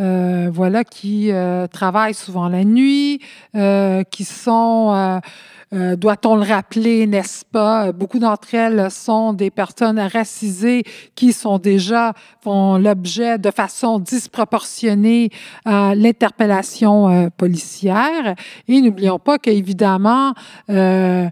Euh, 0.00 0.48
voilà, 0.52 0.84
qui 0.84 1.32
euh, 1.32 1.66
travaillent 1.66 2.14
souvent 2.14 2.48
la 2.48 2.62
nuit, 2.62 3.20
euh, 3.56 4.04
qui 4.04 4.22
sont, 4.22 5.20
doit-on 5.72 6.36
le 6.36 6.42
rappeler, 6.42 7.06
n'est-ce 7.06 7.44
pas, 7.44 7.90
beaucoup 7.90 8.20
d'entre 8.20 8.54
elles 8.54 8.90
sont 8.90 9.32
des 9.32 9.50
personnes 9.50 9.98
racisées 9.98 10.84
qui 11.16 11.32
sont 11.32 11.58
déjà, 11.58 12.14
font 12.42 12.78
l'objet 12.78 13.38
de 13.38 13.50
façon 13.50 13.98
disproportionnée 13.98 15.30
à 15.64 15.94
l'interpellation 15.94 17.28
policière. 17.36 18.34
Et 18.68 18.80
n'oublions 18.80 19.18
pas 19.18 19.38
qu'évidemment, 19.38 20.32
se 20.68 21.30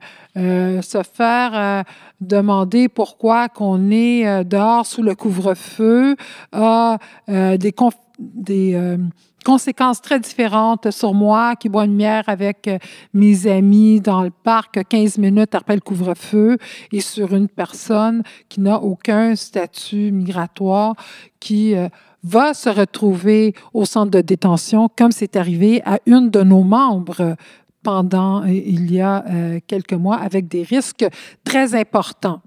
faire 1.14 1.85
demander 2.20 2.88
pourquoi 2.88 3.48
qu'on 3.48 3.90
est 3.90 4.44
dehors 4.44 4.85
sous 4.85 5.02
le 5.02 5.14
couvre-feu 5.14 6.16
a 6.52 6.98
des 7.29 7.72
des 8.18 8.74
euh, 8.74 8.96
conséquences 9.44 10.00
très 10.00 10.18
différentes 10.20 10.90
sur 10.90 11.14
moi 11.14 11.57
qui 11.57 11.68
bois 11.68 11.85
une 11.85 11.96
bière 11.96 12.24
avec 12.26 12.68
euh, 12.68 12.79
mes 13.12 13.46
amis 13.46 14.00
dans 14.00 14.22
le 14.22 14.31
parc 14.31 14.81
15 14.88 15.18
minutes 15.18 15.55
après 15.55 15.74
le 15.74 15.81
couvre-feu 15.81 16.57
et 16.92 17.00
sur 17.00 17.35
une 17.35 17.48
personne 17.48 18.22
qui 18.48 18.61
n'a 18.61 18.81
aucun 18.81 19.37
statut 19.37 20.11
migratoire 20.12 20.94
qui 21.40 21.74
euh, 21.74 21.88
va 22.22 22.55
se 22.55 22.70
retrouver 22.70 23.55
au 23.72 23.85
centre 23.85 24.11
de 24.11 24.20
détention 24.20 24.88
comme 24.96 25.12
c'est 25.12 25.37
arrivé 25.37 25.83
à 25.85 25.98
une 26.07 26.31
de 26.31 26.42
nos 26.42 26.62
membres 26.62 27.37
pendant 27.83 28.44
il 28.44 28.92
y 28.92 29.00
a 29.00 29.24
quelques 29.68 29.92
mois 29.92 30.16
avec 30.16 30.48
des 30.48 30.64
risques 30.64 31.07
très 31.44 31.76
importants. 31.76 32.40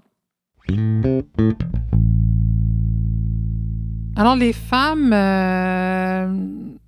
Alors, 4.16 4.36
les 4.36 4.52
femmes 4.52 5.12
euh, 5.12 6.28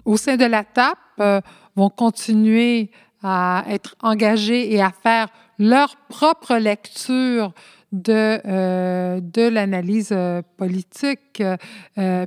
au 0.05 0.17
sein 0.17 0.37
de 0.37 0.45
la 0.45 0.65
TAP 0.65 0.99
euh, 1.21 1.41
vont 1.77 1.89
continuer 1.89 2.91
à 3.23 3.65
être 3.69 3.95
engagées 4.03 4.75
et 4.75 4.83
à 4.83 4.91
faire 4.91 5.29
leur 5.59 5.97
propre 6.09 6.57
lecture 6.57 7.53
de, 7.93 8.41
euh, 8.45 9.21
de 9.21 9.43
l'analyse 9.43 10.15
politique, 10.57 11.43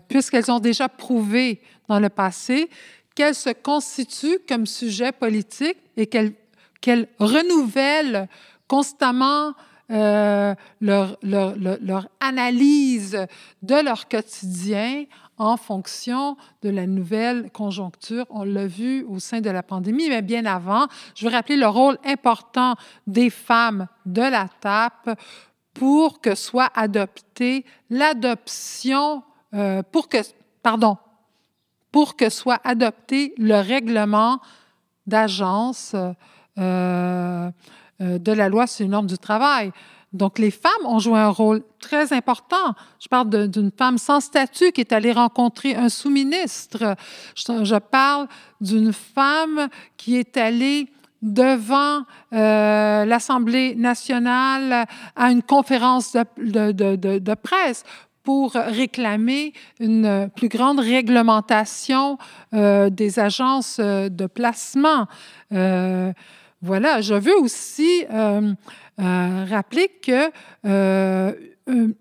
puisqu'elles 0.08 0.52
ont 0.52 0.60
déjà 0.60 0.88
prouvé 0.88 1.62
dans 1.90 2.00
le 2.00 2.10
passé 2.10 2.70
qu'elles 3.14 3.36
se 3.36 3.50
constituent 3.50 4.40
comme 4.48 4.66
sujet 4.66 5.12
politique 5.12 5.78
et 5.98 6.08
qu'elles 6.08 7.08
renouvellent 7.20 8.30
constamment 8.68 9.54
euh, 9.92 10.56
leur, 10.82 11.18
leur, 11.22 11.56
leur, 11.58 12.08
analyse 12.20 13.28
de 13.62 13.86
leur 13.86 14.08
quotidien 14.08 15.06
en 15.38 15.58
fonction 15.58 16.38
de 16.64 16.70
la 16.70 16.88
nouvelle 16.88 17.52
conjoncture. 17.52 18.26
On 18.32 18.44
l'a 18.44 18.66
vu 18.66 19.04
au 19.04 19.20
sein 19.20 19.42
de 19.42 19.50
la 19.50 19.62
pandémie, 19.62 20.10
mais 20.10 20.24
bien 20.24 20.46
avant. 20.46 20.88
Je 21.14 21.26
veux 21.28 21.32
rappeler 21.32 21.58
le 21.58 21.68
rôle 21.68 22.00
important 22.04 22.76
des 23.06 23.30
femmes 23.30 23.88
de 24.08 24.22
la 24.22 24.48
TAP 24.60 25.20
pour 25.76 26.20
que 26.20 26.34
soit 26.34 26.72
adopté 26.74 27.64
l'adoption, 27.92 29.22
euh, 29.54 29.84
pour 29.84 30.10
que, 30.10 30.18
pardon, 30.64 30.98
pour 31.92 32.16
que 32.16 32.30
soit 32.30 32.60
adopté 32.64 33.36
le 33.38 33.56
règlement 33.56 34.40
d'agence 35.06 35.96
euh, 36.58 37.52
de 38.00 38.32
la 38.32 38.50
loi 38.50 38.68
sur 38.68 38.84
les 38.84 38.90
normes 38.90 39.08
du 39.08 39.18
travail. 39.18 39.72
Donc, 40.16 40.40
les 40.40 40.52
femmes 40.52 40.86
ont 40.86 41.00
joué 41.00 41.20
un 41.20 41.30
rôle 41.30 41.62
très 41.82 42.14
important. 42.14 42.74
Je 43.02 43.10
parle 43.10 43.50
d'une 43.50 43.72
femme 43.72 43.98
sans 43.98 44.22
statut 44.22 44.72
qui 44.72 44.80
est 44.80 44.94
allée 44.94 45.12
rencontrer 45.12 45.76
un 45.76 45.90
sous-ministre. 45.90 46.96
Je, 47.36 47.78
parle 47.80 48.28
d'une 48.62 48.94
femme 48.94 49.68
qui 49.98 50.16
est 50.16 50.38
allée 50.38 50.88
devant 51.22 52.04
euh, 52.32 53.04
l'Assemblée 53.04 53.76
nationale 53.76 54.86
à 55.18 55.32
une 55.32 55.44
conférence 55.44 56.14
de, 56.14 57.34
presse 57.34 57.84
pour 58.24 58.54
réclamer 58.54 59.52
une 59.82 60.30
plus 60.34 60.50
grande 60.50 60.80
réglementation 60.80 62.18
euh, 62.54 62.90
des 62.90 63.20
agences 63.20 63.78
euh, 63.80 64.08
de 64.10 64.28
placement. 64.28 65.08
Euh, 65.52 66.12
voilà, 66.62 67.02
je 67.02 67.14
veux 67.14 67.38
aussi 67.38 68.06
euh, 68.12 68.54
euh, 69.00 69.46
rappeler 69.50 69.90
que 70.02 70.32
une, 71.68 71.96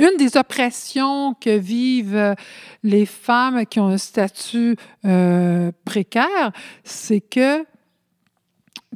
une 0.00 0.16
des 0.16 0.36
oppressions 0.36 1.34
que 1.34 1.56
vivent 1.56 2.34
les 2.82 3.06
femmes 3.06 3.66
qui 3.66 3.78
ont 3.78 3.88
un 3.88 3.98
statut 3.98 4.76
euh, 5.04 5.70
précaire, 5.84 6.52
c'est 6.84 7.20
que 7.20 7.64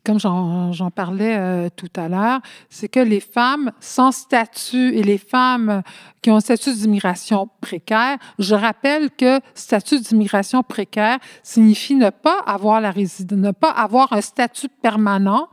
comme 0.05 0.21
j'en 0.21 0.91
parlais 0.91 1.37
euh, 1.37 1.69
tout 1.75 1.91
à 1.97 2.09
l'heure, 2.09 2.41
c'est 2.69 2.89
que 2.89 3.01
les 3.01 3.21
femmes 3.21 3.73
sans 3.81 4.13
statut 4.13 4.95
et 4.95 5.03
les 5.03 5.17
femmes 5.17 5.83
qui 6.21 6.31
ont 6.31 6.37
un 6.37 6.41
statut 6.41 6.75
d'immigration 6.75 7.49
précaire, 7.61 8.19
je 8.39 8.55
rappelle 8.55 9.11
que 9.11 9.41
statut 9.55 9.99
d'immigration 10.01 10.63
précaire 10.63 11.19
signifie 11.43 11.95
ne 11.95 12.11
pas 12.11 12.39
avoir 12.47 12.83
la 12.83 12.91
résidence, 12.91 13.39
ne 13.39 13.51
pas 13.51 13.71
avoir 13.71 14.13
un 14.13 14.21
statut 14.21 14.69
permanent, 14.69 15.49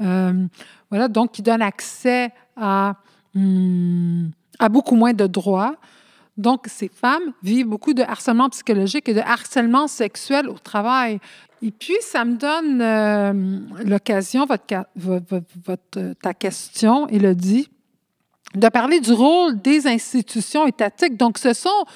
euh, 0.00 0.44
voilà, 0.90 1.06
donc 1.06 1.32
qui 1.32 1.42
donne 1.42 1.62
accès 1.62 2.32
à, 2.56 2.96
hum, 3.36 4.30
à 4.58 4.68
beaucoup 4.68 4.96
moins 4.96 5.12
de 5.12 5.26
droits. 5.28 5.76
Donc, 6.36 6.66
ces 6.66 6.88
femmes 6.88 7.32
vivent 7.44 7.68
beaucoup 7.68 7.94
de 7.94 8.02
harcèlement 8.02 8.48
psychologique 8.50 9.08
et 9.08 9.14
de 9.14 9.20
harcèlement 9.20 9.86
sexuel 9.86 10.48
au 10.48 10.58
travail. 10.58 11.20
Et 11.66 11.70
puis, 11.70 11.96
ça 12.02 12.26
me 12.26 12.36
donne 12.36 12.82
euh, 12.82 13.82
l'occasion, 13.86 14.44
votre, 14.44 14.84
votre, 14.94 16.12
ta 16.20 16.34
question, 16.34 17.08
Elodie, 17.08 17.70
de 18.54 18.68
parler 18.68 19.00
du 19.00 19.12
rôle 19.12 19.58
des 19.62 19.86
institutions 19.86 20.66
étatiques. 20.66 21.16
Donc, 21.16 21.38
ce 21.38 21.54
sont 21.54 21.86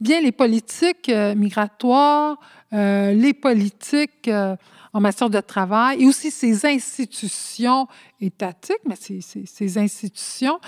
bien 0.00 0.22
les 0.22 0.32
politiques 0.32 1.10
euh, 1.10 1.34
migratoires, 1.34 2.38
euh, 2.72 3.12
les 3.12 3.34
politiques 3.34 4.28
euh, 4.28 4.56
en 4.94 5.00
matière 5.00 5.28
de 5.28 5.40
travail 5.40 6.02
et 6.02 6.06
aussi 6.06 6.30
ces 6.30 6.64
institutions 6.64 7.86
étatiques, 8.22 8.80
mais 8.86 8.96
ces, 8.96 9.76
institutions 9.78 10.58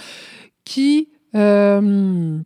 qui 0.66 1.08
euh, 1.34 2.38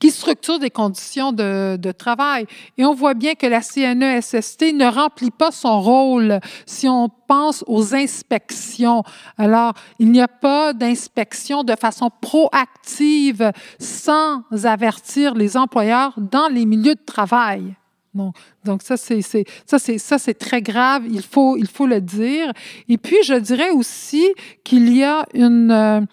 qui 0.00 0.10
structure 0.10 0.58
des 0.58 0.70
conditions 0.70 1.30
de, 1.30 1.76
de, 1.76 1.92
travail. 1.92 2.46
Et 2.78 2.84
on 2.84 2.94
voit 2.94 3.14
bien 3.14 3.34
que 3.34 3.46
la 3.46 3.60
CNESST 3.60 4.72
ne 4.72 4.86
remplit 4.86 5.30
pas 5.30 5.52
son 5.52 5.80
rôle 5.80 6.40
si 6.66 6.88
on 6.88 7.10
pense 7.28 7.62
aux 7.66 7.94
inspections. 7.94 9.04
Alors, 9.36 9.74
il 9.98 10.10
n'y 10.10 10.22
a 10.22 10.28
pas 10.28 10.72
d'inspection 10.72 11.62
de 11.62 11.76
façon 11.76 12.10
proactive 12.20 13.52
sans 13.78 14.42
avertir 14.64 15.34
les 15.34 15.56
employeurs 15.56 16.14
dans 16.16 16.48
les 16.48 16.64
milieux 16.64 16.94
de 16.94 17.04
travail. 17.04 17.76
Donc, 18.14 18.34
donc 18.64 18.82
ça, 18.82 18.96
c'est, 18.96 19.20
ça, 19.22 19.78
c'est, 19.78 19.98
ça, 19.98 20.18
c'est 20.18 20.34
très 20.34 20.62
grave, 20.62 21.04
il 21.08 21.22
faut, 21.22 21.56
il 21.56 21.68
faut 21.68 21.86
le 21.86 22.00
dire. 22.00 22.52
Et 22.88 22.98
puis, 22.98 23.18
je 23.24 23.34
dirais 23.34 23.70
aussi 23.70 24.26
qu'il 24.64 24.96
y 24.96 25.04
a 25.04 25.26
une, 25.34 26.08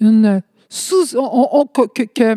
une 0.00 0.42
sous... 0.68 1.16
On, 1.16 1.48
on, 1.52 1.66
que, 1.66 2.02
que, 2.04 2.36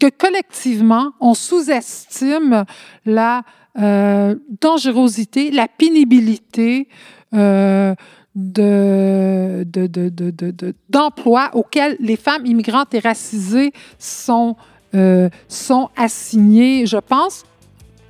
que 0.00 0.08
collectivement, 0.08 1.12
on 1.20 1.34
sous-estime 1.34 2.64
la 3.06 3.42
euh, 3.78 4.34
dangerosité, 4.60 5.52
la 5.52 5.68
pénibilité 5.68 6.88
euh, 7.34 7.94
de, 8.34 9.64
de, 9.64 9.86
de, 9.86 10.74
d'emplois 10.88 11.50
auxquels 11.52 11.96
les 12.00 12.16
femmes 12.16 12.46
immigrantes 12.46 12.94
et 12.94 12.98
racisées 12.98 13.72
sont, 13.98 14.56
euh, 14.94 15.28
sont 15.46 15.90
assignées. 15.96 16.86
Je 16.86 16.96
pense, 16.96 17.44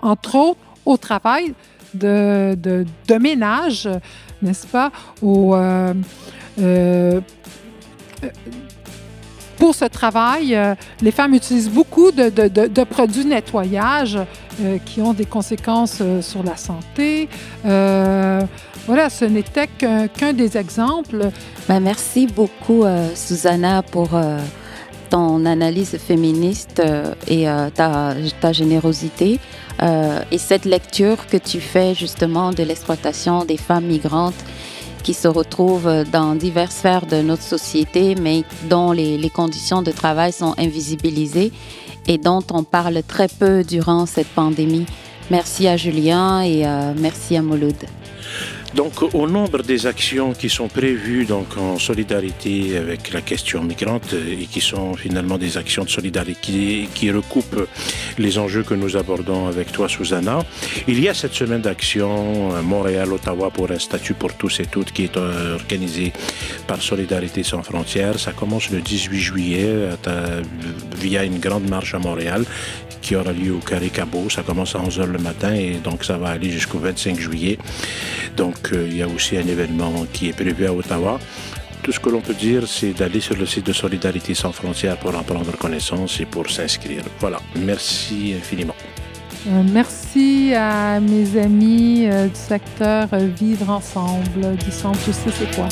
entre 0.01 0.36
autres, 0.36 0.61
au 0.86 0.97
travail 0.97 1.53
de, 1.93 2.57
de, 2.57 3.14
ménage, 3.18 3.88
n'est-ce 4.41 4.66
pas, 4.66 4.91
pour 9.61 9.74
ce 9.74 9.84
travail, 9.84 10.56
euh, 10.56 10.74
les 11.02 11.11
femmes 11.11 11.34
utilisent 11.34 11.68
beaucoup 11.70 12.11
de, 12.11 12.30
de, 12.30 12.66
de, 12.66 12.84
produits 12.84 13.26
nettoyage 13.26 14.18
euh, 14.18 14.78
qui 14.86 15.02
ont 15.02 15.12
des 15.12 15.26
conséquences 15.26 15.98
euh, 16.00 16.22
sur 16.22 16.42
la 16.42 16.56
santé. 16.56 17.28
Voilà, 18.86 19.11
ce 19.11 19.26
n'était 19.26 19.68
qu'un 19.68 20.08
qu 20.08 20.32
des 20.32 20.56
exemples. 20.56 21.28
Ben, 21.68 21.80
merci 21.80 22.26
beaucoup, 22.26 22.84
Susanna, 23.14 23.82
pour 23.82 24.08
ton 25.11 25.44
analyse 25.44 25.96
féministe 25.98 26.82
et 27.28 27.44
ta, 27.74 28.52
générosité. 28.52 29.38
et 30.32 30.38
cette 30.38 30.64
lecture 30.64 31.26
que 31.26 31.36
tu 31.36 31.61
fais 31.61 31.94
justement 31.94 32.52
de 32.52 32.62
l'exploitation 32.62 33.44
des 33.44 33.58
femmes 33.58 33.84
migrantes 33.84 34.42
qui 35.03 35.14
se 35.14 35.28
retrouvent 35.28 36.05
dans 36.11 36.34
diverses 36.34 36.76
sphères 36.76 37.07
de 37.07 37.22
notre 37.22 37.42
société, 37.42 38.14
mais 38.14 38.44
dont 38.68 38.92
les, 38.92 39.18
les, 39.18 39.30
conditions 39.30 39.82
de 39.82 39.90
travail 39.90 40.32
sont 40.32 40.55
invisibilisées 40.59 41.53
et 42.09 42.18
dont 42.18 42.42
on 42.53 42.64
parle 42.64 43.03
très 43.03 43.28
peu 43.28 43.62
durant 43.64 44.07
cette 44.07 44.28
pandémie. 44.28 44.86
Merci 45.30 45.68
à 45.68 45.76
Julien 45.76 46.42
et 46.42 46.66
euh, 46.66 46.92
merci 46.96 47.36
à 47.36 47.42
Mouloud. 47.42 47.76
Donc, 48.75 49.14
au 49.14 49.27
nombre 49.27 49.62
des 49.62 49.87
actions 49.87 50.33
qui 50.33 50.49
sont 50.49 50.68
prévues 50.68 51.25
donc, 51.25 51.57
en 51.57 51.79
solidarité 51.79 52.77
avec 52.77 53.12
la 53.12 53.21
question 53.21 53.64
migrante 53.64 54.14
et 54.14 54.47
qui 54.47 54.61
sont 54.61 54.95
finalement 54.95 55.39
des 55.39 55.57
actions 55.57 55.85
de 55.85 55.91
solidarité 55.91 56.89
qui, 56.95 57.11
recoupent 57.11 57.68
les 58.18 58.39
enjeux 58.39 58.62
que 58.62 58.75
nous 58.75 58.97
abordons 58.97 59.49
avec 59.49 59.73
toi, 59.73 59.89
Susanna, 59.89 60.45
il 60.87 61.01
y 61.01 61.09
a 61.09 61.14
cette 61.14 61.35
semaine 61.35 61.62
d'action 61.62 62.62
Montréal-Ottawa 62.62 63.51
pour 63.51 63.71
un 63.73 63.79
statut 63.79 64.14
pour 64.14 64.35
tous 64.35 64.61
et 64.61 64.66
toutes 64.66 64.93
qui 64.93 65.05
est 65.05 65.16
organisée 65.16 66.12
par 66.68 66.81
Solidarité 66.81 67.43
sans 67.43 67.64
frontières. 67.64 68.21
Ça 68.21 68.33
commence 68.33 68.71
le 68.71 68.81
18 68.81 69.18
juillet 69.18 69.89
via 70.97 71.25
une 71.25 71.41
grande 71.41 71.68
marche 71.68 71.95
à 71.95 71.99
Montréal 71.99 72.45
qui 73.01 73.16
aura 73.16 73.32
lieu 73.32 73.53
au 73.55 73.59
Carré 73.59 73.90
Cabot. 73.90 74.28
Ça 74.28 74.42
commence 74.42 74.74
à 74.74 74.78
11h 74.78 75.05
le 75.05 75.18
matin 75.18 75.55
et 75.55 75.74
donc 75.82 76.05
ça 76.05 76.16
va 76.16 76.28
aller 76.28 76.51
jusqu'au 76.51 76.78
25 76.78 77.18
juillet. 77.18 77.59
Donc 78.36 78.72
euh, 78.72 78.86
il 78.88 78.96
y 78.96 79.03
a 79.03 79.09
aussi 79.09 79.36
un 79.36 79.46
événement 79.46 80.07
qui 80.12 80.28
est 80.28 80.32
prévu 80.32 80.66
à 80.66 80.72
Ottawa. 80.72 81.18
Tout 81.82 81.92
ce 81.92 82.01
que 82.01 82.11
l'on 82.11 82.20
peut 82.20 82.34
dire, 82.34 82.68
c'est 82.68 82.92
d'aller 82.92 83.20
sur 83.20 83.36
le 83.36 83.46
site 83.46 83.66
de 83.66 83.72
Solidarité 83.72 84.34
sans 84.34 84.53
frontières 84.53 84.98
pour 84.98 85.16
en 85.16 85.22
prendre 85.22 85.57
connaissance 85.57 86.20
et 86.20 86.26
pour 86.26 86.51
s'inscrire. 86.51 87.03
Voilà, 87.18 87.40
merci 87.57 88.34
infiniment. 88.38 88.76
Euh, 89.48 89.62
merci 89.72 90.53
à 90.55 91.01
mes 91.01 91.40
amis 91.40 92.07
euh, 92.07 92.26
du 92.26 92.34
secteur 92.34 93.09
Vivre 93.38 93.70
ensemble 93.70 94.57
du 94.62 94.70
centre 94.70 94.98
Je 95.07 95.12
sais 95.12 95.30
c'est 95.38 95.57
quoi. 95.57 95.68